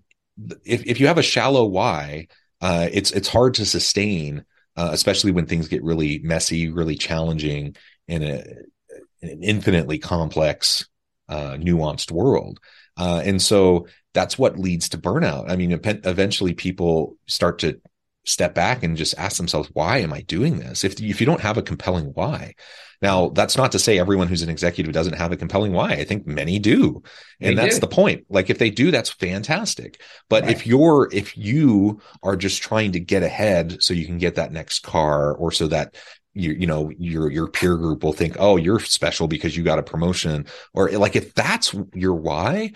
if 0.63 0.85
if 0.85 0.99
you 0.99 1.07
have 1.07 1.17
a 1.17 1.23
shallow 1.23 1.65
why, 1.65 2.27
uh, 2.61 2.87
it's 2.91 3.11
it's 3.11 3.27
hard 3.27 3.55
to 3.55 3.65
sustain, 3.65 4.45
uh, 4.77 4.89
especially 4.93 5.31
when 5.31 5.45
things 5.45 5.67
get 5.67 5.83
really 5.83 6.19
messy, 6.19 6.69
really 6.69 6.95
challenging 6.95 7.75
in, 8.07 8.23
a, 8.23 8.43
in 9.21 9.29
an 9.29 9.43
infinitely 9.43 9.97
complex, 9.97 10.87
uh, 11.27 11.57
nuanced 11.59 12.11
world. 12.11 12.59
Uh, 12.95 13.21
and 13.25 13.41
so 13.41 13.87
that's 14.13 14.37
what 14.39 14.57
leads 14.57 14.89
to 14.89 14.97
burnout. 14.97 15.49
I 15.49 15.55
mean, 15.55 15.71
eventually 15.71 16.53
people 16.53 17.17
start 17.27 17.59
to 17.59 17.81
step 18.27 18.53
back 18.53 18.83
and 18.83 18.97
just 18.97 19.17
ask 19.17 19.37
themselves, 19.37 19.69
why 19.73 19.99
am 19.99 20.13
I 20.13 20.21
doing 20.21 20.59
this? 20.59 20.83
If, 20.83 21.01
if 21.01 21.19
you 21.19 21.25
don't 21.25 21.41
have 21.41 21.57
a 21.57 21.63
compelling 21.63 22.11
why, 22.13 22.53
now, 23.01 23.29
that's 23.29 23.57
not 23.57 23.73
to 23.73 23.79
say 23.79 23.99
everyone 23.99 24.27
who's 24.27 24.41
an 24.41 24.49
executive 24.49 24.91
doesn't 24.91 25.17
have 25.17 25.31
a 25.31 25.37
compelling 25.37 25.71
why. 25.71 25.91
I 25.91 26.03
think 26.03 26.25
many 26.25 26.57
do. 26.57 27.03
And 27.39 27.57
they 27.57 27.61
that's 27.61 27.75
do. 27.75 27.81
the 27.81 27.87
point. 27.87 28.25
Like 28.29 28.49
if 28.49 28.57
they 28.57 28.71
do, 28.71 28.89
that's 28.89 29.09
fantastic. 29.09 30.01
But 30.29 30.43
right. 30.43 30.51
if 30.51 30.65
you're, 30.65 31.07
if 31.11 31.37
you 31.37 32.01
are 32.23 32.35
just 32.35 32.63
trying 32.63 32.93
to 32.93 32.99
get 32.99 33.21
ahead 33.21 33.83
so 33.83 33.93
you 33.93 34.05
can 34.05 34.17
get 34.17 34.35
that 34.35 34.51
next 34.51 34.79
car 34.79 35.33
or 35.33 35.51
so 35.51 35.67
that 35.67 35.95
you, 36.33 36.53
you 36.53 36.65
know, 36.65 36.91
your, 36.97 37.29
your 37.29 37.47
peer 37.47 37.77
group 37.77 38.03
will 38.03 38.13
think, 38.13 38.35
oh, 38.39 38.57
you're 38.57 38.79
special 38.79 39.27
because 39.27 39.55
you 39.55 39.63
got 39.63 39.79
a 39.79 39.83
promotion 39.83 40.47
or 40.73 40.89
like 40.91 41.15
if 41.15 41.35
that's 41.35 41.75
your 41.93 42.15
why, 42.15 42.71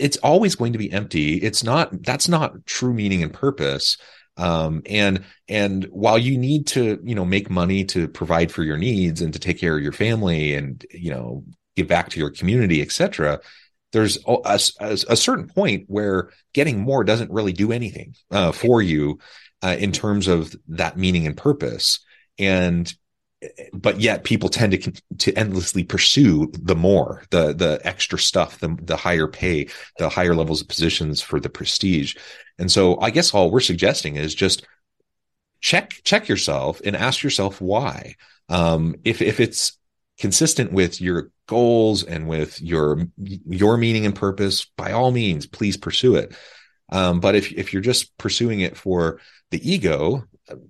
it's 0.00 0.16
always 0.18 0.56
going 0.56 0.72
to 0.72 0.78
be 0.78 0.90
empty. 0.90 1.36
It's 1.36 1.62
not, 1.62 2.02
that's 2.02 2.28
not 2.28 2.66
true 2.66 2.92
meaning 2.92 3.22
and 3.22 3.32
purpose. 3.32 3.98
Um, 4.40 4.82
and 4.86 5.24
and 5.48 5.84
while 5.90 6.18
you 6.18 6.38
need 6.38 6.66
to 6.68 6.98
you 7.04 7.14
know 7.14 7.24
make 7.24 7.50
money 7.50 7.84
to 7.86 8.08
provide 8.08 8.50
for 8.50 8.62
your 8.62 8.78
needs 8.78 9.20
and 9.20 9.32
to 9.32 9.38
take 9.38 9.58
care 9.58 9.76
of 9.76 9.82
your 9.82 9.92
family 9.92 10.54
and 10.54 10.84
you 10.90 11.10
know 11.10 11.44
give 11.76 11.86
back 11.86 12.08
to 12.10 12.18
your 12.18 12.30
community 12.30 12.80
etc 12.80 13.40
there's 13.92 14.18
a, 14.26 14.60
a, 14.80 14.92
a, 15.08 15.16
certain 15.16 15.48
point 15.48 15.84
where 15.88 16.30
getting 16.54 16.78
more 16.78 17.02
doesn't 17.04 17.30
really 17.30 17.52
do 17.52 17.72
anything 17.72 18.14
uh, 18.30 18.52
for 18.52 18.80
you 18.80 19.18
uh, 19.62 19.76
in 19.78 19.92
terms 19.92 20.28
of 20.28 20.54
that 20.68 20.96
meaning 20.96 21.26
and 21.26 21.36
purpose. 21.36 22.00
And 22.38 22.92
but 23.72 24.00
yet 24.00 24.24
people 24.24 24.48
tend 24.48 24.72
to 24.72 24.92
to 25.18 25.32
endlessly 25.34 25.82
pursue 25.82 26.50
the 26.52 26.74
more 26.74 27.22
the 27.30 27.54
the 27.54 27.80
extra 27.84 28.18
stuff 28.18 28.58
the 28.58 28.76
the 28.82 28.96
higher 28.96 29.26
pay 29.26 29.66
the 29.98 30.08
higher 30.08 30.34
levels 30.34 30.60
of 30.60 30.68
positions 30.68 31.22
for 31.22 31.40
the 31.40 31.48
prestige. 31.48 32.16
And 32.58 32.70
so 32.70 33.00
i 33.00 33.10
guess 33.10 33.32
all 33.32 33.50
we're 33.50 33.60
suggesting 33.60 34.16
is 34.16 34.34
just 34.34 34.66
check 35.60 36.00
check 36.04 36.28
yourself 36.28 36.80
and 36.84 36.94
ask 36.96 37.22
yourself 37.22 37.60
why. 37.60 38.16
Um 38.48 38.96
if 39.04 39.22
if 39.22 39.40
it's 39.40 39.78
consistent 40.18 40.70
with 40.72 41.00
your 41.00 41.30
goals 41.46 42.04
and 42.04 42.28
with 42.28 42.60
your 42.60 43.06
your 43.18 43.78
meaning 43.78 44.04
and 44.04 44.14
purpose 44.14 44.66
by 44.76 44.92
all 44.92 45.12
means 45.12 45.46
please 45.46 45.78
pursue 45.78 46.16
it. 46.16 46.34
Um 46.92 47.20
but 47.20 47.34
if 47.34 47.52
if 47.52 47.72
you're 47.72 47.82
just 47.82 48.16
pursuing 48.18 48.60
it 48.60 48.76
for 48.76 49.20
the 49.50 49.70
ego 49.70 50.24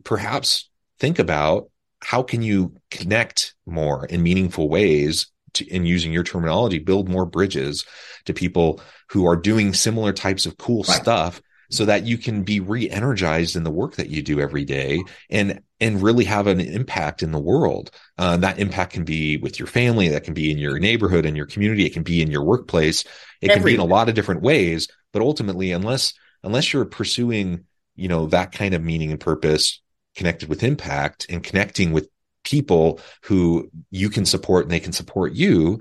perhaps 0.05 0.69
think 1.01 1.19
about 1.19 1.70
how 2.03 2.23
can 2.23 2.43
you 2.43 2.75
connect 2.91 3.55
more 3.67 4.07
in 4.07 4.23
meaningful 4.23 4.69
ways 4.69 5.27
to, 5.55 5.67
in 5.67 5.85
using 5.85 6.13
your 6.13 6.23
terminology, 6.23 6.79
build 6.79 7.09
more 7.09 7.27
bridges 7.27 7.85
to 8.25 8.35
people 8.35 8.81
who 9.11 9.27
are 9.27 9.37
doing 9.37 9.75
similar 9.75 10.13
types 10.13 10.47
of 10.47 10.57
cool 10.57 10.85
right. 10.89 11.03
stuff 11.03 11.41
so 11.73 11.85
that 11.85 12.05
you 12.05 12.19
can 12.19 12.43
be 12.43 12.59
re-energized 12.59 13.55
in 13.55 13.63
the 13.63 13.71
work 13.71 13.95
that 13.95 14.11
you 14.11 14.23
do 14.23 14.41
every 14.41 14.65
day 14.65 15.03
and 15.29 15.61
and 15.79 16.03
really 16.03 16.25
have 16.25 16.47
an 16.47 16.61
impact 16.61 17.23
in 17.23 17.31
the 17.31 17.39
world. 17.39 17.91
Uh, 18.19 18.37
that 18.37 18.59
impact 18.59 18.93
can 18.93 19.05
be 19.05 19.37
with 19.37 19.59
your 19.59 19.69
family 19.69 20.09
that 20.09 20.25
can 20.25 20.35
be 20.35 20.51
in 20.51 20.59
your 20.59 20.79
neighborhood 20.79 21.25
and 21.25 21.37
your 21.37 21.47
community 21.47 21.87
it 21.87 21.93
can 21.93 22.03
be 22.03 22.23
in 22.23 22.31
your 22.31 22.43
workplace. 22.43 23.05
It 23.41 23.53
can 23.53 23.63
be 23.63 23.75
in 23.75 23.81
a 23.81 23.85
lot 23.85 24.09
of 24.09 24.15
different 24.15 24.43
ways 24.43 24.89
but 25.13 25.23
ultimately 25.23 25.73
unless 25.73 26.15
unless 26.43 26.73
you're 26.73 26.85
pursuing 26.85 27.65
you 27.97 28.09
know 28.09 28.27
that 28.27 28.53
kind 28.53 28.75
of 28.75 28.83
meaning 28.83 29.11
and 29.11 29.21
purpose 29.21 29.81
connected 30.17 30.49
with 30.49 30.63
impact 30.63 31.27
and 31.29 31.43
connecting 31.43 31.93
with 31.93 32.09
people 32.45 33.01
who 33.23 33.71
you 33.91 34.09
can 34.09 34.25
support 34.25 34.65
and 34.65 34.71
they 34.71 34.81
can 34.81 34.93
support 34.93 35.33
you 35.33 35.81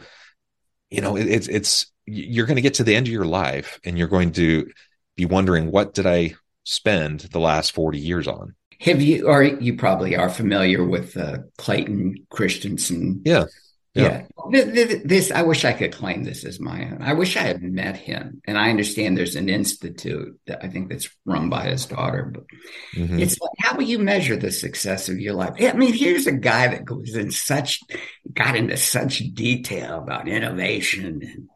you 0.89 1.02
know 1.02 1.15
it, 1.15 1.28
it's 1.28 1.48
it's 1.48 1.92
you're 2.06 2.46
going 2.46 2.56
to 2.56 2.62
get 2.62 2.74
to 2.76 2.84
the 2.84 2.96
end 2.96 3.08
of 3.08 3.13
your 3.13 3.26
life 3.26 3.80
and 3.86 3.98
you're 3.98 4.08
going 4.08 4.32
to 4.32 4.70
be 5.15 5.26
wondering 5.26 5.72
what 5.72 5.94
did 5.94 6.06
i 6.06 6.34
spend 6.70 7.22
the 7.22 7.39
last 7.39 7.72
40 7.72 7.98
years 7.98 8.28
on? 8.28 8.56
Have 8.82 9.02
you 9.02 9.28
or 9.28 9.44
you 9.44 9.76
probably 9.76 10.15
are 10.15 10.30
familiar 10.30 10.86
with 10.86 11.18
uh, 11.18 11.39
clayton 11.58 12.15
christensen. 12.30 13.22
Yeah 13.26 13.46
yeah. 13.93 14.25
yeah. 14.52 14.99
This, 15.04 15.32
I 15.32 15.41
wish 15.43 15.65
I 15.65 15.73
could 15.73 15.93
claim 15.93 16.23
this 16.23 16.43
as 16.43 16.60
my 16.60 16.86
own. 16.86 17.02
I 17.02 17.13
wish 17.13 17.38
I 17.38 17.41
had 17.41 17.62
met 17.62 17.97
him. 17.97 18.41
And 18.45 18.58
I 18.58 18.69
understand 18.69 19.17
there's 19.17 19.36
an 19.36 19.49
institute 19.49 20.39
that 20.47 20.63
I 20.63 20.67
think 20.67 20.89
that's 20.89 21.10
run 21.25 21.49
by 21.49 21.69
his 21.69 21.86
daughter. 21.86 22.32
But 22.34 22.43
mm-hmm. 22.95 23.19
it's 23.19 23.39
like, 23.39 23.52
how 23.60 23.75
will 23.75 23.84
you 23.84 23.99
measure 23.99 24.38
the 24.38 24.52
success 24.52 25.10
of 25.10 25.19
your 25.19 25.34
life? 25.34 25.56
I 25.60 25.73
mean, 25.73 25.93
here's 25.93 26.28
a 26.28 26.32
guy 26.32 26.67
that 26.67 26.86
goes 26.86 27.15
in 27.15 27.32
such, 27.32 27.82
got 28.34 28.56
into 28.56 28.78
such 28.78 29.19
detail 29.34 29.99
about 29.99 30.28
innovation 30.28 31.21
and, 31.23 31.47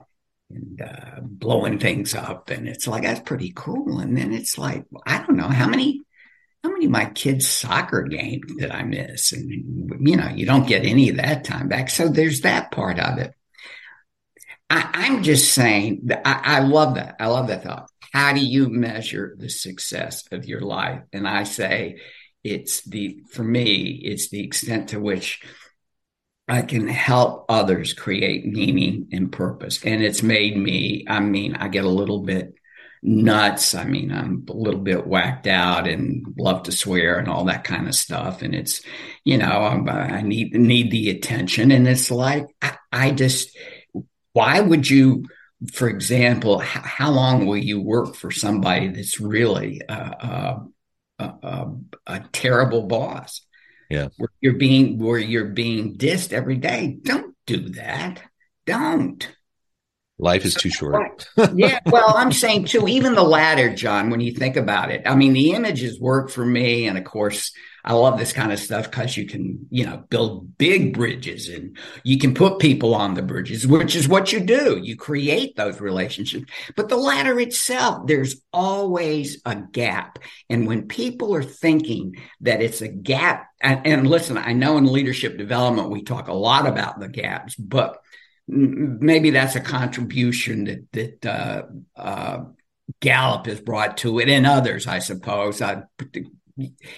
and 0.50 0.82
uh, 0.82 1.19
blowing 1.22 1.80
things 1.80 2.13
up. 2.13 2.50
And 2.50 2.67
it's 2.67 2.88
like, 2.88 3.04
that's 3.04 3.22
pretty 3.22 3.54
cool. 3.56 4.00
And 4.00 4.15
then 4.15 4.34
it's 4.34 4.58
like, 4.58 4.86
I 5.06 5.19
don't 5.19 5.38
know 5.38 5.50
how 5.50 5.67
many 5.67 6.02
how 6.63 6.71
many 6.71 6.86
of 6.86 6.91
my 6.91 7.06
kids' 7.06 7.47
soccer 7.47 8.04
games 8.04 8.54
did 8.58 8.71
I 8.71 8.84
miss? 8.84 9.34
And, 9.34 9.52
you 10.08 10.15
know, 10.15 10.30
you 10.30 10.45
don't 10.45 10.67
get 10.67 10.86
any 10.86 11.10
of 11.10 11.17
that 11.17 11.43
time 11.43 11.67
back. 11.67 11.89
So 11.89 12.08
there's 12.08 12.41
that 12.41 12.71
part 12.71 12.99
of 12.99 13.17
it. 13.17 13.34
I, 14.69 15.08
am 15.08 15.23
just 15.23 15.54
saying 15.54 16.10
I, 16.26 16.41
I 16.43 16.60
love 16.62 16.95
that. 16.95 17.17
I 17.19 17.28
love 17.28 17.47
that 17.47 17.63
thought. 17.63 17.89
How 18.13 18.34
do 18.34 18.39
you 18.39 18.69
measure 18.69 19.36
the 19.38 19.49
success 19.49 20.23
of 20.32 20.45
your 20.45 20.62
life? 20.62 21.02
And 21.12 21.28
I 21.28 21.43
say 21.43 21.99
it's 22.43 22.82
the, 22.84 23.19
for 23.30 23.43
me, 23.43 23.99
it's 24.04 24.30
the 24.30 24.43
extent 24.43 24.89
to 24.89 24.99
which 24.99 25.41
I 26.47 26.62
can 26.62 26.88
help 26.88 27.45
others 27.49 27.93
create 27.93 28.45
meaning 28.45 29.10
and 29.12 29.32
purpose. 29.32 29.84
And 29.84 30.02
it's 30.02 30.23
made 30.23 30.58
me, 30.58 31.06
I 31.08 31.19
mean, 31.19 31.56
I 31.56 31.67
get 31.67 31.86
a 31.86 31.89
little 31.89 32.23
bit 32.23 32.56
nuts. 33.04 33.76
I 33.76 33.84
mean, 33.84 34.12
I'm 34.12 34.46
a 34.50 34.54
little 34.54 34.80
bit 34.80 35.06
whacked 35.06 35.48
out 35.48 35.88
and 35.88 36.26
love 36.38 36.63
to 36.63 36.72
swear 36.72 37.20
and 37.20 37.28
all 37.28 37.46
that 37.46 37.63
kind 37.66 37.88
of 37.88 37.96
stuff. 37.96 38.42
And 38.42 38.56
it's, 38.56 38.82
you 39.24 39.38
know, 39.38 39.46
I'm, 39.46 39.88
i 39.89 40.22
need 40.22 40.54
need 40.54 40.89
the 40.89 41.10
attention. 41.10 41.72
And 41.72 41.88
it's 41.88 42.10
like 42.10 42.48
I, 42.62 42.78
I 42.92 43.12
just, 43.12 43.56
why 44.32 44.60
would 44.60 44.89
you? 44.89 45.26
For 45.72 45.88
example, 45.88 46.60
how, 46.60 46.82
how, 46.82 47.12
long 47.12 47.46
will 47.46 47.58
you 47.58 47.80
work 47.80 48.16
for 48.16 48.32
somebody 48.32 48.89
that's 48.89 49.22
really 49.22 49.80
a, 49.88 50.58
a 51.20 52.20
terrible 52.34 52.84
boss? 52.84 53.46
Yeah, 53.89 54.10
where 54.18 54.30
you're 54.42 54.58
being 54.58 54.98
where 54.98 55.20
you're 55.20 55.46
being 55.46 55.98
dissed 55.98 56.34
every 56.34 56.58
day. 56.58 56.98
Don't 57.02 57.34
do 57.46 57.70
that. 57.70 58.22
Don't. 58.66 59.26
Life 60.19 60.45
is 60.45 60.54
too 60.54 60.69
short. 60.69 61.28
yeah, 61.56 61.80
well, 61.88 62.13
I'm 62.15 62.32
saying 62.32 62.65
too, 62.65 62.88
even 62.88 63.15
the 63.15 63.23
ladder, 63.23 63.73
John, 63.73 64.10
when 64.10 64.21
you 64.21 64.34
think 64.34 64.56
about 64.56 64.91
it. 64.91 65.02
I 65.06 65.15
mean, 65.15 65.34
the 65.34 65.52
images 65.52 65.99
work 65.99 66.30
for 66.30 66.45
me. 66.45 66.88
And 66.88 66.97
of 66.97 67.04
course, 67.04 67.52
I 67.84 67.93
love 67.93 68.17
this 68.17 68.32
kind 68.32 68.52
of 68.54 68.60
stuff 68.60 68.89
because 68.89 69.17
you 69.17 69.26
can, 69.26 69.67
you 69.69 69.86
know, 69.86 69.97
build 70.10 70.58
big 70.58 70.93
bridges 70.93 71.49
and 71.49 71.78
you 72.04 72.17
can 72.17 72.34
put 72.34 72.60
people 72.60 72.95
on 72.95 73.15
the 73.15 73.23
bridges, 73.23 73.67
which 73.67 73.95
is 73.95 74.08
what 74.08 74.32
you 74.32 74.39
do. 74.39 74.80
You 74.82 74.95
create 74.95 75.56
those 75.56 75.82
relationships. 75.82 76.45
But 76.78 76.88
the 76.88 76.95
ladder 76.95 77.38
itself, 77.39 78.06
there's 78.08 78.41
always 78.54 79.41
a 79.45 79.56
gap. 79.56 80.19
And 80.49 80.67
when 80.67 80.88
people 80.88 81.36
are 81.36 81.43
thinking 81.43 82.15
that 82.41 82.62
it's 82.62 82.82
a 82.82 82.88
gap, 82.88 83.47
and, 83.60 83.86
and 83.86 84.08
listen, 84.08 84.38
I 84.38 84.54
know 84.54 84.78
in 84.78 84.86
leadership 84.86 85.38
development, 85.38 85.89
we 85.89 86.04
talk 86.04 86.30
a 86.30 86.34
lot 86.34 86.67
about 86.67 86.99
the 86.99 87.10
gaps, 87.10 87.56
but 87.56 87.97
maybe 88.47 89.32
that's 89.32 89.56
a 89.56 89.62
contribution 89.62 90.65
that 90.65 90.91
that 90.91 91.25
uh, 91.25 91.63
uh, 91.95 92.43
Gallup 92.99 93.45
has 93.45 93.62
brought 93.62 93.97
to 93.97 94.19
it, 94.19 94.29
and 94.29 94.45
others, 94.45 94.88
I 94.88 94.99
suppose. 94.99 95.62
I, 95.62 95.84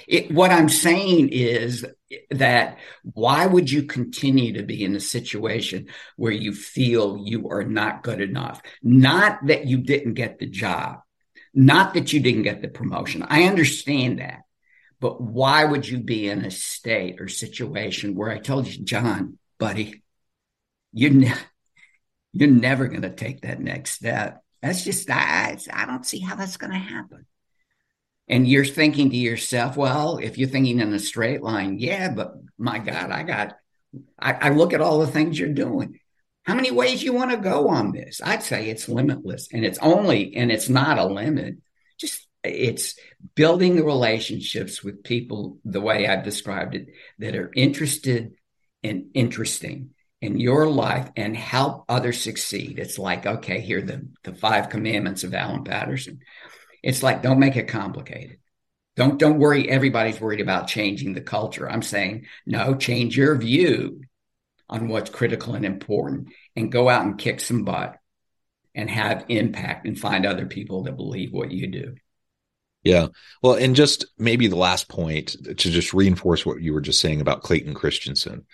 it, 0.08 0.31
what 0.31 0.51
I'm 0.51 0.69
saying 0.69 1.29
is 1.29 1.86
that 2.31 2.77
why 3.03 3.45
would 3.45 3.71
you 3.71 3.84
continue 3.84 4.53
to 4.53 4.63
be 4.63 4.84
in 4.84 4.95
a 4.95 4.99
situation 4.99 5.88
where 6.17 6.31
you 6.31 6.53
feel 6.53 7.17
you 7.23 7.49
are 7.49 7.63
not 7.63 8.03
good 8.03 8.21
enough? 8.21 8.62
Not 8.84 9.45
that 9.47 9.65
you 9.65 9.77
didn't 9.77 10.15
get 10.15 10.39
the 10.39 10.47
job, 10.47 10.99
not 11.53 11.93
that 11.93 12.12
you 12.12 12.19
didn't 12.19 12.43
get 12.43 12.62
the 12.62 12.67
promotion. 12.67 13.23
I 13.27 13.43
understand 13.43 14.19
that. 14.19 14.39
But 14.99 15.21
why 15.21 15.65
would 15.65 15.88
you 15.88 15.99
be 15.99 16.27
in 16.27 16.43
a 16.45 16.51
state 16.51 17.19
or 17.19 17.27
situation 17.27 18.15
where 18.15 18.31
I 18.31 18.39
told 18.39 18.67
you, 18.67 18.84
John, 18.84 19.38
buddy, 19.60 20.03
you're 20.95 21.12
ne- 21.12 21.34
you're 22.34 22.49
never 22.49 22.88
going 22.88 23.03
to 23.03 23.12
take 23.12 23.41
that 23.41 23.60
next 23.60 23.91
step. 23.91 24.41
That's 24.62 24.84
just 24.84 25.10
I 25.12 25.58
I 25.71 25.86
don't 25.86 26.05
see 26.05 26.19
how 26.19 26.36
that's 26.36 26.58
going 26.58 26.71
to 26.71 26.79
happen. 26.79 27.27
And 28.27 28.47
you're 28.47 28.65
thinking 28.65 29.12
to 29.12 29.17
yourself, 29.17 29.77
well, 29.77 30.17
if 30.17 30.39
you're 30.39 30.49
thinking 30.49 30.79
in 30.79 30.91
a 30.93 30.99
straight 30.99 31.43
line, 31.43 31.77
yeah, 31.77 32.10
but 32.10 32.34
my 32.58 32.79
God, 32.79 33.12
I 33.12 33.21
got 33.21 33.55
I, 34.17 34.34
I 34.34 34.49
look 34.49 34.73
at 34.73 34.81
all 34.81 34.99
the 34.99 35.08
things 35.08 35.38
you're 35.38 35.49
doing. 35.49 35.99
How 36.43 36.55
many 36.55 36.71
ways 36.71 37.03
you 37.03 37.13
want 37.13 37.31
to 37.31 37.38
go 37.38 37.69
on 37.69 37.91
this? 37.91 38.21
I'd 38.23 38.43
say 38.43 38.69
it's 38.69 38.88
limitless, 38.88 39.49
and 39.51 39.65
it's 39.65 39.79
only 39.79 40.36
and 40.36 40.51
it's 40.51 40.69
not 40.69 40.97
a 40.97 41.05
limit. 41.05 41.58
Just 41.99 42.25
it's 42.43 42.95
building 43.36 43.75
the 43.75 43.84
relationships 43.84 44.81
with 44.81 45.03
people 45.03 45.60
the 45.65 45.81
way 45.81 46.08
I've 46.08 46.23
described 46.23 46.75
it 46.75 46.88
that 47.19 47.36
are 47.36 47.51
interested 47.53 48.36
and 48.81 49.08
interesting 49.13 49.94
in 50.21 50.39
your 50.39 50.67
life 50.67 51.10
and 51.15 51.36
help 51.36 51.86
others 51.89 52.21
succeed. 52.21 52.80
It's 52.80 52.97
like, 52.97 53.25
okay, 53.25 53.60
here 53.60 53.82
the, 53.82 54.08
the 54.23 54.34
five 54.34 54.69
commandments 54.69 55.23
of 55.23 55.34
Alan 55.34 55.63
Patterson. 55.63 56.19
It's 56.82 57.04
like, 57.04 57.21
don't 57.21 57.39
make 57.39 57.56
it 57.56 57.67
complicated. 57.67 58.39
Don't 58.95 59.19
don't 59.19 59.39
worry. 59.39 59.69
Everybody's 59.69 60.21
worried 60.21 60.39
about 60.39 60.67
changing 60.67 61.13
the 61.13 61.21
culture. 61.21 61.69
I'm 61.69 61.82
saying, 61.82 62.28
no, 62.45 62.75
change 62.75 63.17
your 63.17 63.36
view 63.36 64.01
on 64.69 64.88
what's 64.88 65.10
critical 65.10 65.54
and 65.54 65.65
important 65.65 66.30
and 66.56 66.71
go 66.71 66.88
out 66.89 67.06
and 67.06 67.17
kick 67.17 67.39
some 67.39 67.65
butt 67.65 67.97
and 68.73 68.89
have 68.89 69.25
impact 69.28 69.86
and 69.86 69.99
find 69.99 70.25
other 70.25 70.45
people 70.45 70.84
that 70.84 70.95
believe 70.95 71.32
what 71.32 71.51
you 71.51 71.67
do. 71.67 71.95
Yeah. 72.84 73.08
Well, 73.41 73.56
and 73.56 73.75
just 73.75 74.06
maybe 74.17 74.47
the 74.47 74.56
last 74.56 74.88
point 74.88 75.36
to 75.43 75.56
just 75.56 75.93
reinforce 75.93 76.45
what 76.45 76.62
you 76.62 76.73
were 76.73 76.82
just 76.82 77.01
saying 77.01 77.19
about 77.19 77.41
Clayton 77.41 77.73
Christensen. 77.73 78.45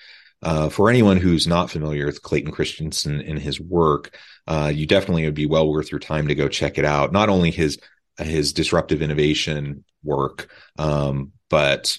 Uh, 0.43 0.69
for 0.69 0.89
anyone 0.89 1.17
who's 1.17 1.47
not 1.47 1.69
familiar 1.69 2.05
with 2.05 2.21
Clayton 2.23 2.51
Christensen 2.51 3.21
and 3.21 3.37
his 3.37 3.59
work, 3.59 4.17
uh, 4.47 4.71
you 4.73 4.87
definitely 4.87 5.25
would 5.25 5.35
be 5.35 5.45
well 5.45 5.69
worth 5.69 5.91
your 5.91 5.99
time 5.99 6.27
to 6.27 6.35
go 6.35 6.47
check 6.47 6.77
it 6.77 6.85
out. 6.85 7.11
Not 7.11 7.29
only 7.29 7.51
his 7.51 7.77
his 8.17 8.53
disruptive 8.53 9.01
innovation 9.01 9.83
work, 10.03 10.49
um, 10.77 11.31
but 11.49 11.97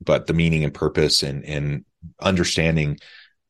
but 0.00 0.26
the 0.26 0.34
meaning 0.34 0.64
and 0.64 0.74
purpose 0.74 1.22
and 1.22 1.44
and 1.44 1.84
understanding 2.20 2.98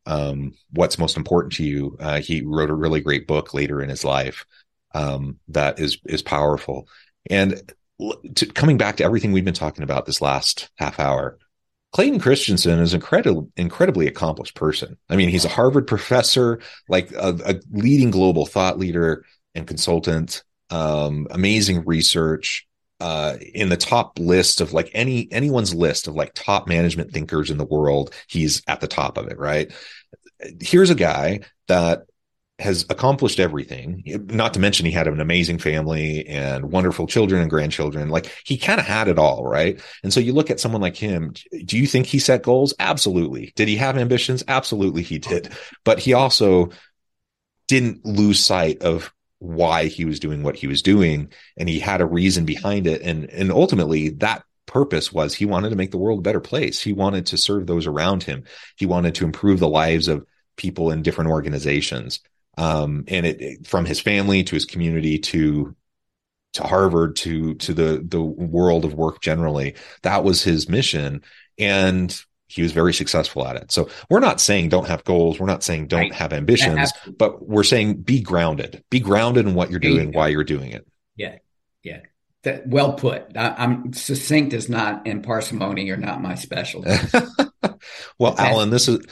um, 0.07 0.55
what's 0.71 0.99
most 0.99 1.17
important 1.17 1.55
to 1.55 1.65
you. 1.65 1.97
Uh, 2.01 2.21
he 2.21 2.43
wrote 2.43 2.71
a 2.71 2.75
really 2.75 3.01
great 3.01 3.27
book 3.27 3.55
later 3.55 3.83
in 3.83 3.89
his 3.89 4.05
life 4.05 4.47
um, 4.95 5.39
that 5.49 5.79
is 5.79 5.99
is 6.07 6.23
powerful. 6.23 6.89
And 7.31 7.73
to, 8.35 8.47
coming 8.47 8.79
back 8.79 8.97
to 8.97 9.05
everything 9.05 9.33
we've 9.33 9.45
been 9.45 9.55
talking 9.55 9.85
about 9.85 10.07
this 10.07 10.21
last 10.21 10.71
half 10.77 10.99
hour, 10.99 11.39
Clayton 11.95 12.19
Christensen 12.19 12.81
is 12.81 12.93
incredibly 12.93 13.47
incredibly 13.57 14.09
accomplished 14.09 14.57
person. 14.57 14.99
I 15.09 15.15
mean, 15.15 15.29
he's 15.29 15.45
a 15.45 15.49
Harvard 15.49 15.87
professor, 15.87 16.59
like 16.89 17.13
a, 17.13 17.39
a 17.47 17.61
leading 17.71 18.11
global 18.11 18.47
thought 18.47 18.81
leader 18.81 19.25
and 19.55 19.65
consultant. 19.65 20.43
Um, 20.71 21.29
amazing 21.31 21.85
research. 21.85 22.67
Uh, 23.01 23.37
in 23.55 23.69
the 23.69 23.77
top 23.77 24.19
list 24.19 24.61
of 24.61 24.73
like 24.73 24.91
any 24.93 25.29
anyone's 25.31 25.75
list 25.75 26.09
of 26.09 26.15
like 26.15 26.33
top 26.35 26.67
management 26.67 27.13
thinkers 27.13 27.49
in 27.51 27.59
the 27.59 27.65
world, 27.65 28.13
he's 28.27 28.61
at 28.67 28.81
the 28.81 28.89
top 28.89 29.17
of 29.17 29.29
it. 29.29 29.39
Right. 29.39 29.73
Here's 30.61 30.91
a 30.91 30.97
guy 30.97 31.41
that 31.69 32.07
has 32.61 32.87
accomplished 32.89 33.41
everything. 33.41 34.03
Not 34.27 34.55
to 34.55 34.61
mention 34.61 34.87
he 34.87 34.93
had 34.93 35.09
an 35.09 35.21
amazing 35.21 35.59
family 35.59 36.25
and 36.27 36.71
wonderful 36.71 37.07
children 37.09 37.41
and 37.41 37.51
grandchildren. 37.51 38.11
Like 38.11 38.33
he 38.45 38.57
kind 38.57 38.79
of 38.79 38.87
had 38.87 39.09
it 39.09 39.19
all, 39.19 39.45
right? 39.45 39.81
And 40.05 40.13
so 40.13 40.21
you 40.21 40.33
look 40.33 40.51
at 40.51 40.61
someone 40.61 40.81
like 40.81 40.97
him. 40.97 41.35
Do 41.65 41.77
you 41.77 41.87
think 41.87 42.07
he 42.07 42.21
set 42.21 42.43
goals? 42.43 42.73
Absolutely. 42.79 43.53
Did 43.57 43.67
he 43.67 43.77
have 43.77 43.99
ambitions? 43.99 44.45
Absolutely, 44.47 45.03
he 45.03 45.19
did. 45.19 45.53
But 45.85 45.99
he 45.99 46.13
also 46.13 46.71
didn't 47.67 48.05
lose 48.05 48.45
sight 48.45 48.83
of 48.83 49.13
why 49.41 49.87
he 49.87 50.05
was 50.05 50.21
doing 50.21 50.43
what 50.43 50.57
he 50.57 50.69
was 50.69 50.81
doing, 50.81 51.33
and 51.57 51.69
he 51.69 51.81
had 51.81 52.01
a 52.01 52.07
reason 52.07 52.45
behind 52.45 52.87
it. 52.87 53.03
And 53.03 53.29
and 53.31 53.51
ultimately, 53.51 54.11
that 54.11 54.45
purpose 54.67 55.13
was 55.13 55.35
he 55.35 55.45
wanted 55.45 55.71
to 55.71 55.77
make 55.77 55.91
the 55.91 55.99
world 55.99 56.21
a 56.21 56.23
better 56.23 56.41
place. 56.41 56.81
He 56.81 56.93
wanted 56.93 57.27
to 57.27 57.37
serve 57.37 57.67
those 57.67 57.87
around 57.87 58.23
him. 58.23 58.45
He 58.77 58.87
wanted 58.87 59.17
to 59.17 59.25
improve 59.25 59.59
the 59.59 59.69
lives 59.69 60.07
of 60.07 60.25
people 60.57 60.93
in 60.93 61.03
different 61.03 61.31
organizations 61.31 62.21
um, 62.57 63.05
and 63.09 63.27
it, 63.27 63.41
it, 63.41 63.67
from 63.67 63.85
his 63.85 64.01
family 64.01 64.45
to 64.45 64.55
his 64.55 64.65
community 64.65 65.19
to 65.19 65.75
to 66.55 66.63
Harvard 66.63 67.17
to 67.17 67.55
to 67.55 67.75
the 67.75 68.05
the 68.07 68.23
world 68.23 68.85
of 68.85 68.95
work 68.95 69.21
generally. 69.21 69.75
That 70.03 70.25
was 70.25 70.43
his 70.43 70.69
mission, 70.69 71.23
and 71.59 72.17
he 72.47 72.63
was 72.63 72.73
very 72.73 72.95
successful 72.95 73.47
at 73.47 73.57
it. 73.57 73.73
So 73.73 73.89
we're 74.09 74.21
not 74.21 74.41
saying 74.41 74.69
don't 74.69 74.87
have 74.87 75.05
goals. 75.05 75.41
We're 75.41 75.47
not 75.47 75.65
saying 75.65 75.89
don't 75.89 76.01
right. 76.01 76.15
have 76.15 76.33
ambitions, 76.33 76.93
but 77.19 77.47
we're 77.47 77.65
saying 77.65 78.03
be 78.03 78.21
grounded. 78.21 78.85
Be 78.91 79.01
grounded 79.01 79.47
in 79.47 79.55
what 79.55 79.71
you're 79.71 79.81
doing, 79.81 80.13
why 80.13 80.29
you're 80.29 80.45
doing 80.45 80.71
it. 80.71 80.87
Yeah, 81.17 81.39
yeah. 81.83 82.01
That, 82.45 82.69
well 82.69 82.93
put. 82.93 83.37
I, 83.37 83.65
am 83.65 83.93
succinct 83.95 84.53
is 84.53 84.69
not 84.69 85.07
and 85.07 85.25
parsimony 85.25 85.91
are 85.91 85.97
not 85.97 86.21
my 86.21 86.35
specialty. 86.35 86.91
well, 88.19 88.35
Alan, 88.39 88.71
this 88.71 88.87
is 88.87 89.05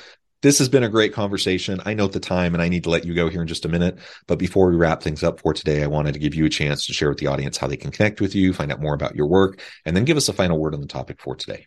this 0.43 0.59
has 0.59 0.69
been 0.69 0.83
a 0.83 0.89
great 0.89 1.13
conversation. 1.13 1.81
I 1.85 1.95
note 1.95 2.13
the 2.13 2.21
time 2.21 2.55
and 2.55 2.63
I 2.63 2.69
need 2.69 2.85
to 2.85 2.91
let 2.91 3.05
you 3.05 3.15
go 3.15 3.29
here 3.29 3.41
in 3.41 3.49
just 3.49 3.65
a 3.65 3.69
minute. 3.69 3.99
But 4.27 4.39
before 4.39 4.69
we 4.69 4.77
wrap 4.77 5.03
things 5.03 5.23
up 5.23 5.41
for 5.41 5.55
today, 5.55 5.83
I 5.83 5.87
wanted 5.87 6.13
to 6.13 6.19
give 6.19 6.35
you 6.35 6.45
a 6.45 6.51
chance 6.51 6.87
to 6.87 6.93
share 6.93 7.09
with 7.09 7.19
the 7.19 7.29
audience 7.29 7.57
how 7.57 7.69
they 7.69 7.77
can 7.77 7.91
connect 7.91 8.21
with 8.21 8.35
you, 8.35 8.53
find 8.53 8.71
out 8.71 8.81
more 8.81 8.95
about 8.95 9.17
your 9.17 9.27
work, 9.27 9.61
and 9.87 9.97
then 9.97 10.05
give 10.05 10.17
us 10.17 10.29
a 10.29 10.33
final 10.33 10.59
word 10.59 10.75
on 10.75 10.81
the 10.81 10.87
topic 10.87 11.21
for 11.21 11.35
today. 11.37 11.67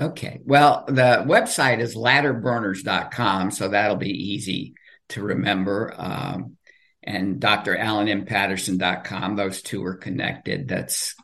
Okay. 0.00 0.40
Well, 0.44 0.84
the 0.86 1.24
website 1.26 1.80
is 1.80 1.96
ladderburners.com. 1.96 3.50
So 3.50 3.68
that'll 3.68 3.96
be 3.96 4.10
easy 4.10 4.74
to 5.10 5.22
remember. 5.22 5.94
Um, 5.96 6.56
and 7.02 7.40
dralanmpatterson.com. 7.40 9.36
Those 9.36 9.62
two 9.62 9.84
are 9.84 9.94
connected. 9.94 10.68
That's 10.68 11.14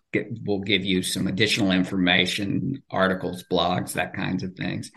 will 0.44 0.60
give 0.60 0.84
you 0.84 1.02
some 1.02 1.26
additional 1.26 1.70
information, 1.70 2.82
articles, 2.90 3.44
blogs, 3.50 3.92
that 3.92 4.14
kinds 4.14 4.42
of 4.42 4.54
things. 4.54 4.90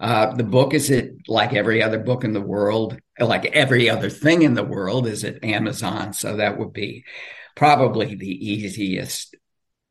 Uh, 0.00 0.34
the 0.34 0.44
book 0.44 0.74
is 0.74 0.90
it 0.90 1.14
like 1.28 1.54
every 1.54 1.82
other 1.82 1.98
book 1.98 2.24
in 2.24 2.32
the 2.32 2.40
world, 2.40 2.98
like 3.18 3.46
every 3.46 3.90
other 3.90 4.10
thing 4.10 4.42
in 4.42 4.54
the 4.54 4.64
world, 4.64 5.06
is 5.06 5.24
at 5.24 5.44
Amazon. 5.44 6.12
So 6.12 6.36
that 6.36 6.58
would 6.58 6.72
be 6.72 7.04
probably 7.54 8.14
the 8.14 8.50
easiest 8.50 9.36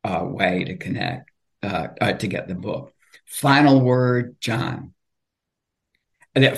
uh, 0.04 0.24
way 0.24 0.64
to 0.64 0.76
connect 0.76 1.30
uh, 1.62 1.88
uh 2.00 2.12
to 2.12 2.26
get 2.26 2.48
the 2.48 2.54
book. 2.54 2.92
Final 3.26 3.80
word, 3.80 4.36
John. 4.40 4.94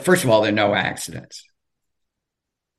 First 0.02 0.24
of 0.24 0.30
all, 0.30 0.42
there 0.42 0.52
are 0.52 0.54
no 0.54 0.74
accidents. 0.74 1.44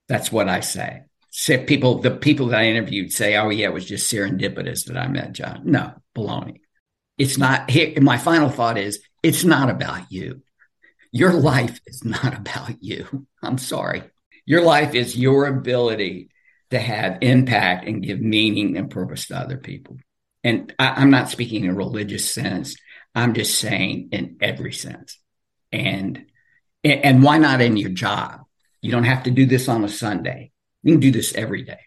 That's 0.07 0.31
what 0.31 0.47
I 0.47 0.59
say. 0.59 1.01
Say. 1.31 1.65
People, 1.65 1.99
the 1.99 2.11
people 2.11 2.47
that 2.47 2.59
I 2.59 2.65
interviewed 2.65 3.11
say, 3.11 3.35
"Oh 3.35 3.49
yeah, 3.49 3.67
it 3.67 3.73
was 3.73 3.85
just 3.85 4.11
serendipitous 4.11 4.85
that 4.85 4.97
I 4.97 5.07
met 5.07 5.33
John." 5.33 5.61
No, 5.65 5.93
baloney. 6.15 6.61
It's 7.17 7.37
not. 7.37 7.69
Here, 7.69 7.99
my 8.01 8.17
final 8.17 8.49
thought 8.49 8.77
is, 8.77 9.01
it's 9.23 9.43
not 9.43 9.69
about 9.69 10.11
you. 10.11 10.43
Your 11.11 11.33
life 11.33 11.79
is 11.85 12.05
not 12.05 12.37
about 12.37 12.81
you. 12.81 13.27
I'm 13.41 13.57
sorry. 13.57 14.03
Your 14.45 14.61
life 14.61 14.95
is 14.95 15.17
your 15.17 15.47
ability 15.47 16.29
to 16.71 16.79
have 16.79 17.19
impact 17.21 17.87
and 17.87 18.01
give 18.01 18.19
meaning 18.19 18.77
and 18.77 18.89
purpose 18.89 19.27
to 19.27 19.37
other 19.37 19.57
people. 19.57 19.97
And 20.43 20.73
I, 20.79 21.01
am 21.01 21.11
not 21.11 21.29
speaking 21.29 21.65
in 21.65 21.71
a 21.71 21.75
religious 21.75 22.33
sense. 22.33 22.75
I'm 23.13 23.33
just 23.33 23.59
saying 23.59 24.09
in 24.11 24.37
every 24.41 24.73
sense. 24.73 25.19
And 25.71 26.25
and 26.83 27.21
why 27.21 27.37
not 27.37 27.61
in 27.61 27.77
your 27.77 27.91
job? 27.91 28.41
You 28.81 28.91
don't 28.91 29.03
have 29.03 29.23
to 29.23 29.31
do 29.31 29.45
this 29.45 29.67
on 29.67 29.83
a 29.83 29.89
Sunday. 29.89 30.51
You 30.83 30.93
can 30.93 30.99
do 30.99 31.11
this 31.11 31.33
every 31.35 31.63
day. 31.63 31.79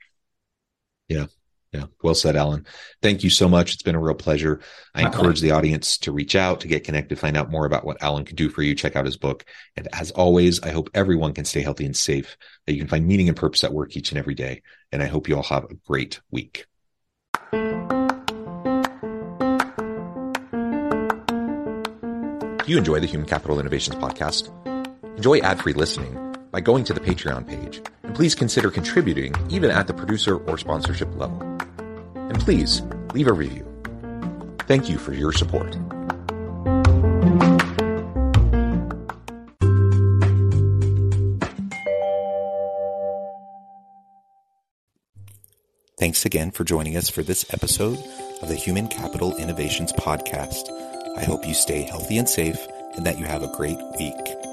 Yeah. 1.09 1.26
Yeah. 1.72 1.87
Well 2.04 2.14
said, 2.14 2.37
Alan. 2.37 2.66
Thank 3.02 3.24
you 3.24 3.30
so 3.30 3.48
much. 3.48 3.74
It's 3.74 3.83
been 3.83 3.96
a 3.96 4.00
real 4.00 4.14
pleasure. 4.14 4.61
I 4.94 5.02
My 5.02 5.09
encourage 5.09 5.40
pleasure. 5.40 5.46
the 5.46 5.50
audience 5.50 5.98
to 5.98 6.12
reach 6.12 6.37
out, 6.37 6.61
to 6.61 6.68
get 6.68 6.85
connected, 6.85 7.18
find 7.18 7.37
out 7.37 7.50
more 7.50 7.66
about 7.66 7.85
what 7.85 8.00
Alan 8.00 8.24
can 8.24 8.37
do 8.37 8.48
for 8.48 8.62
you. 8.62 8.76
Check 8.76 8.94
out 8.94 9.07
his 9.07 9.16
book. 9.16 9.44
And 9.76 9.88
as 9.92 10.12
always, 10.12 10.62
I 10.62 10.70
hope 10.70 10.88
everyone 10.94 11.33
can 11.35 11.44
stay 11.44 11.62
healthy 11.62 11.85
and 11.85 11.96
safe, 11.96 12.37
that 12.66 12.74
you 12.74 12.78
can 12.78 12.87
find 12.87 13.09
meaning 13.09 13.28
and 13.28 13.37
purpose 13.37 13.64
at 13.64 13.72
work 13.72 13.96
each 13.96 14.12
and 14.12 14.18
every 14.18 14.35
day. 14.35 14.62
And 14.92 15.02
I 15.02 15.07
hope 15.07 15.28
you 15.28 15.35
all 15.35 15.42
have 15.42 15.64
a 15.64 15.74
great 15.74 16.20
week. 16.30 16.66
Do 22.64 22.70
you 22.70 22.78
enjoy 22.78 23.00
the 23.00 23.09
Human 23.09 23.26
Capital 23.26 23.59
Innovations 23.59 23.96
podcast? 23.96 24.48
Enjoy 25.16 25.38
ad 25.40 25.61
free 25.61 25.72
listening 25.72 26.23
by 26.54 26.60
going 26.60 26.84
to 26.84 26.92
the 26.94 27.00
Patreon 27.00 27.44
page. 27.48 27.82
And 28.04 28.14
please 28.14 28.32
consider 28.32 28.70
contributing 28.70 29.34
even 29.50 29.72
at 29.72 29.88
the 29.88 29.92
producer 29.92 30.36
or 30.36 30.56
sponsorship 30.56 31.12
level. 31.16 31.42
And 32.14 32.38
please 32.38 32.82
leave 33.12 33.26
a 33.26 33.32
review. 33.32 33.66
Thank 34.68 34.88
you 34.88 34.96
for 34.96 35.12
your 35.12 35.32
support. 35.32 35.76
Thanks 45.98 46.24
again 46.24 46.52
for 46.52 46.62
joining 46.62 46.96
us 46.96 47.08
for 47.08 47.24
this 47.24 47.52
episode 47.52 47.98
of 48.42 48.48
the 48.48 48.54
Human 48.54 48.86
Capital 48.86 49.34
Innovations 49.38 49.92
Podcast. 49.92 50.70
I 51.16 51.24
hope 51.24 51.48
you 51.48 51.54
stay 51.54 51.82
healthy 51.82 52.16
and 52.16 52.28
safe 52.28 52.64
and 52.94 53.04
that 53.04 53.18
you 53.18 53.24
have 53.24 53.42
a 53.42 53.48
great 53.56 53.78
week. 53.98 54.43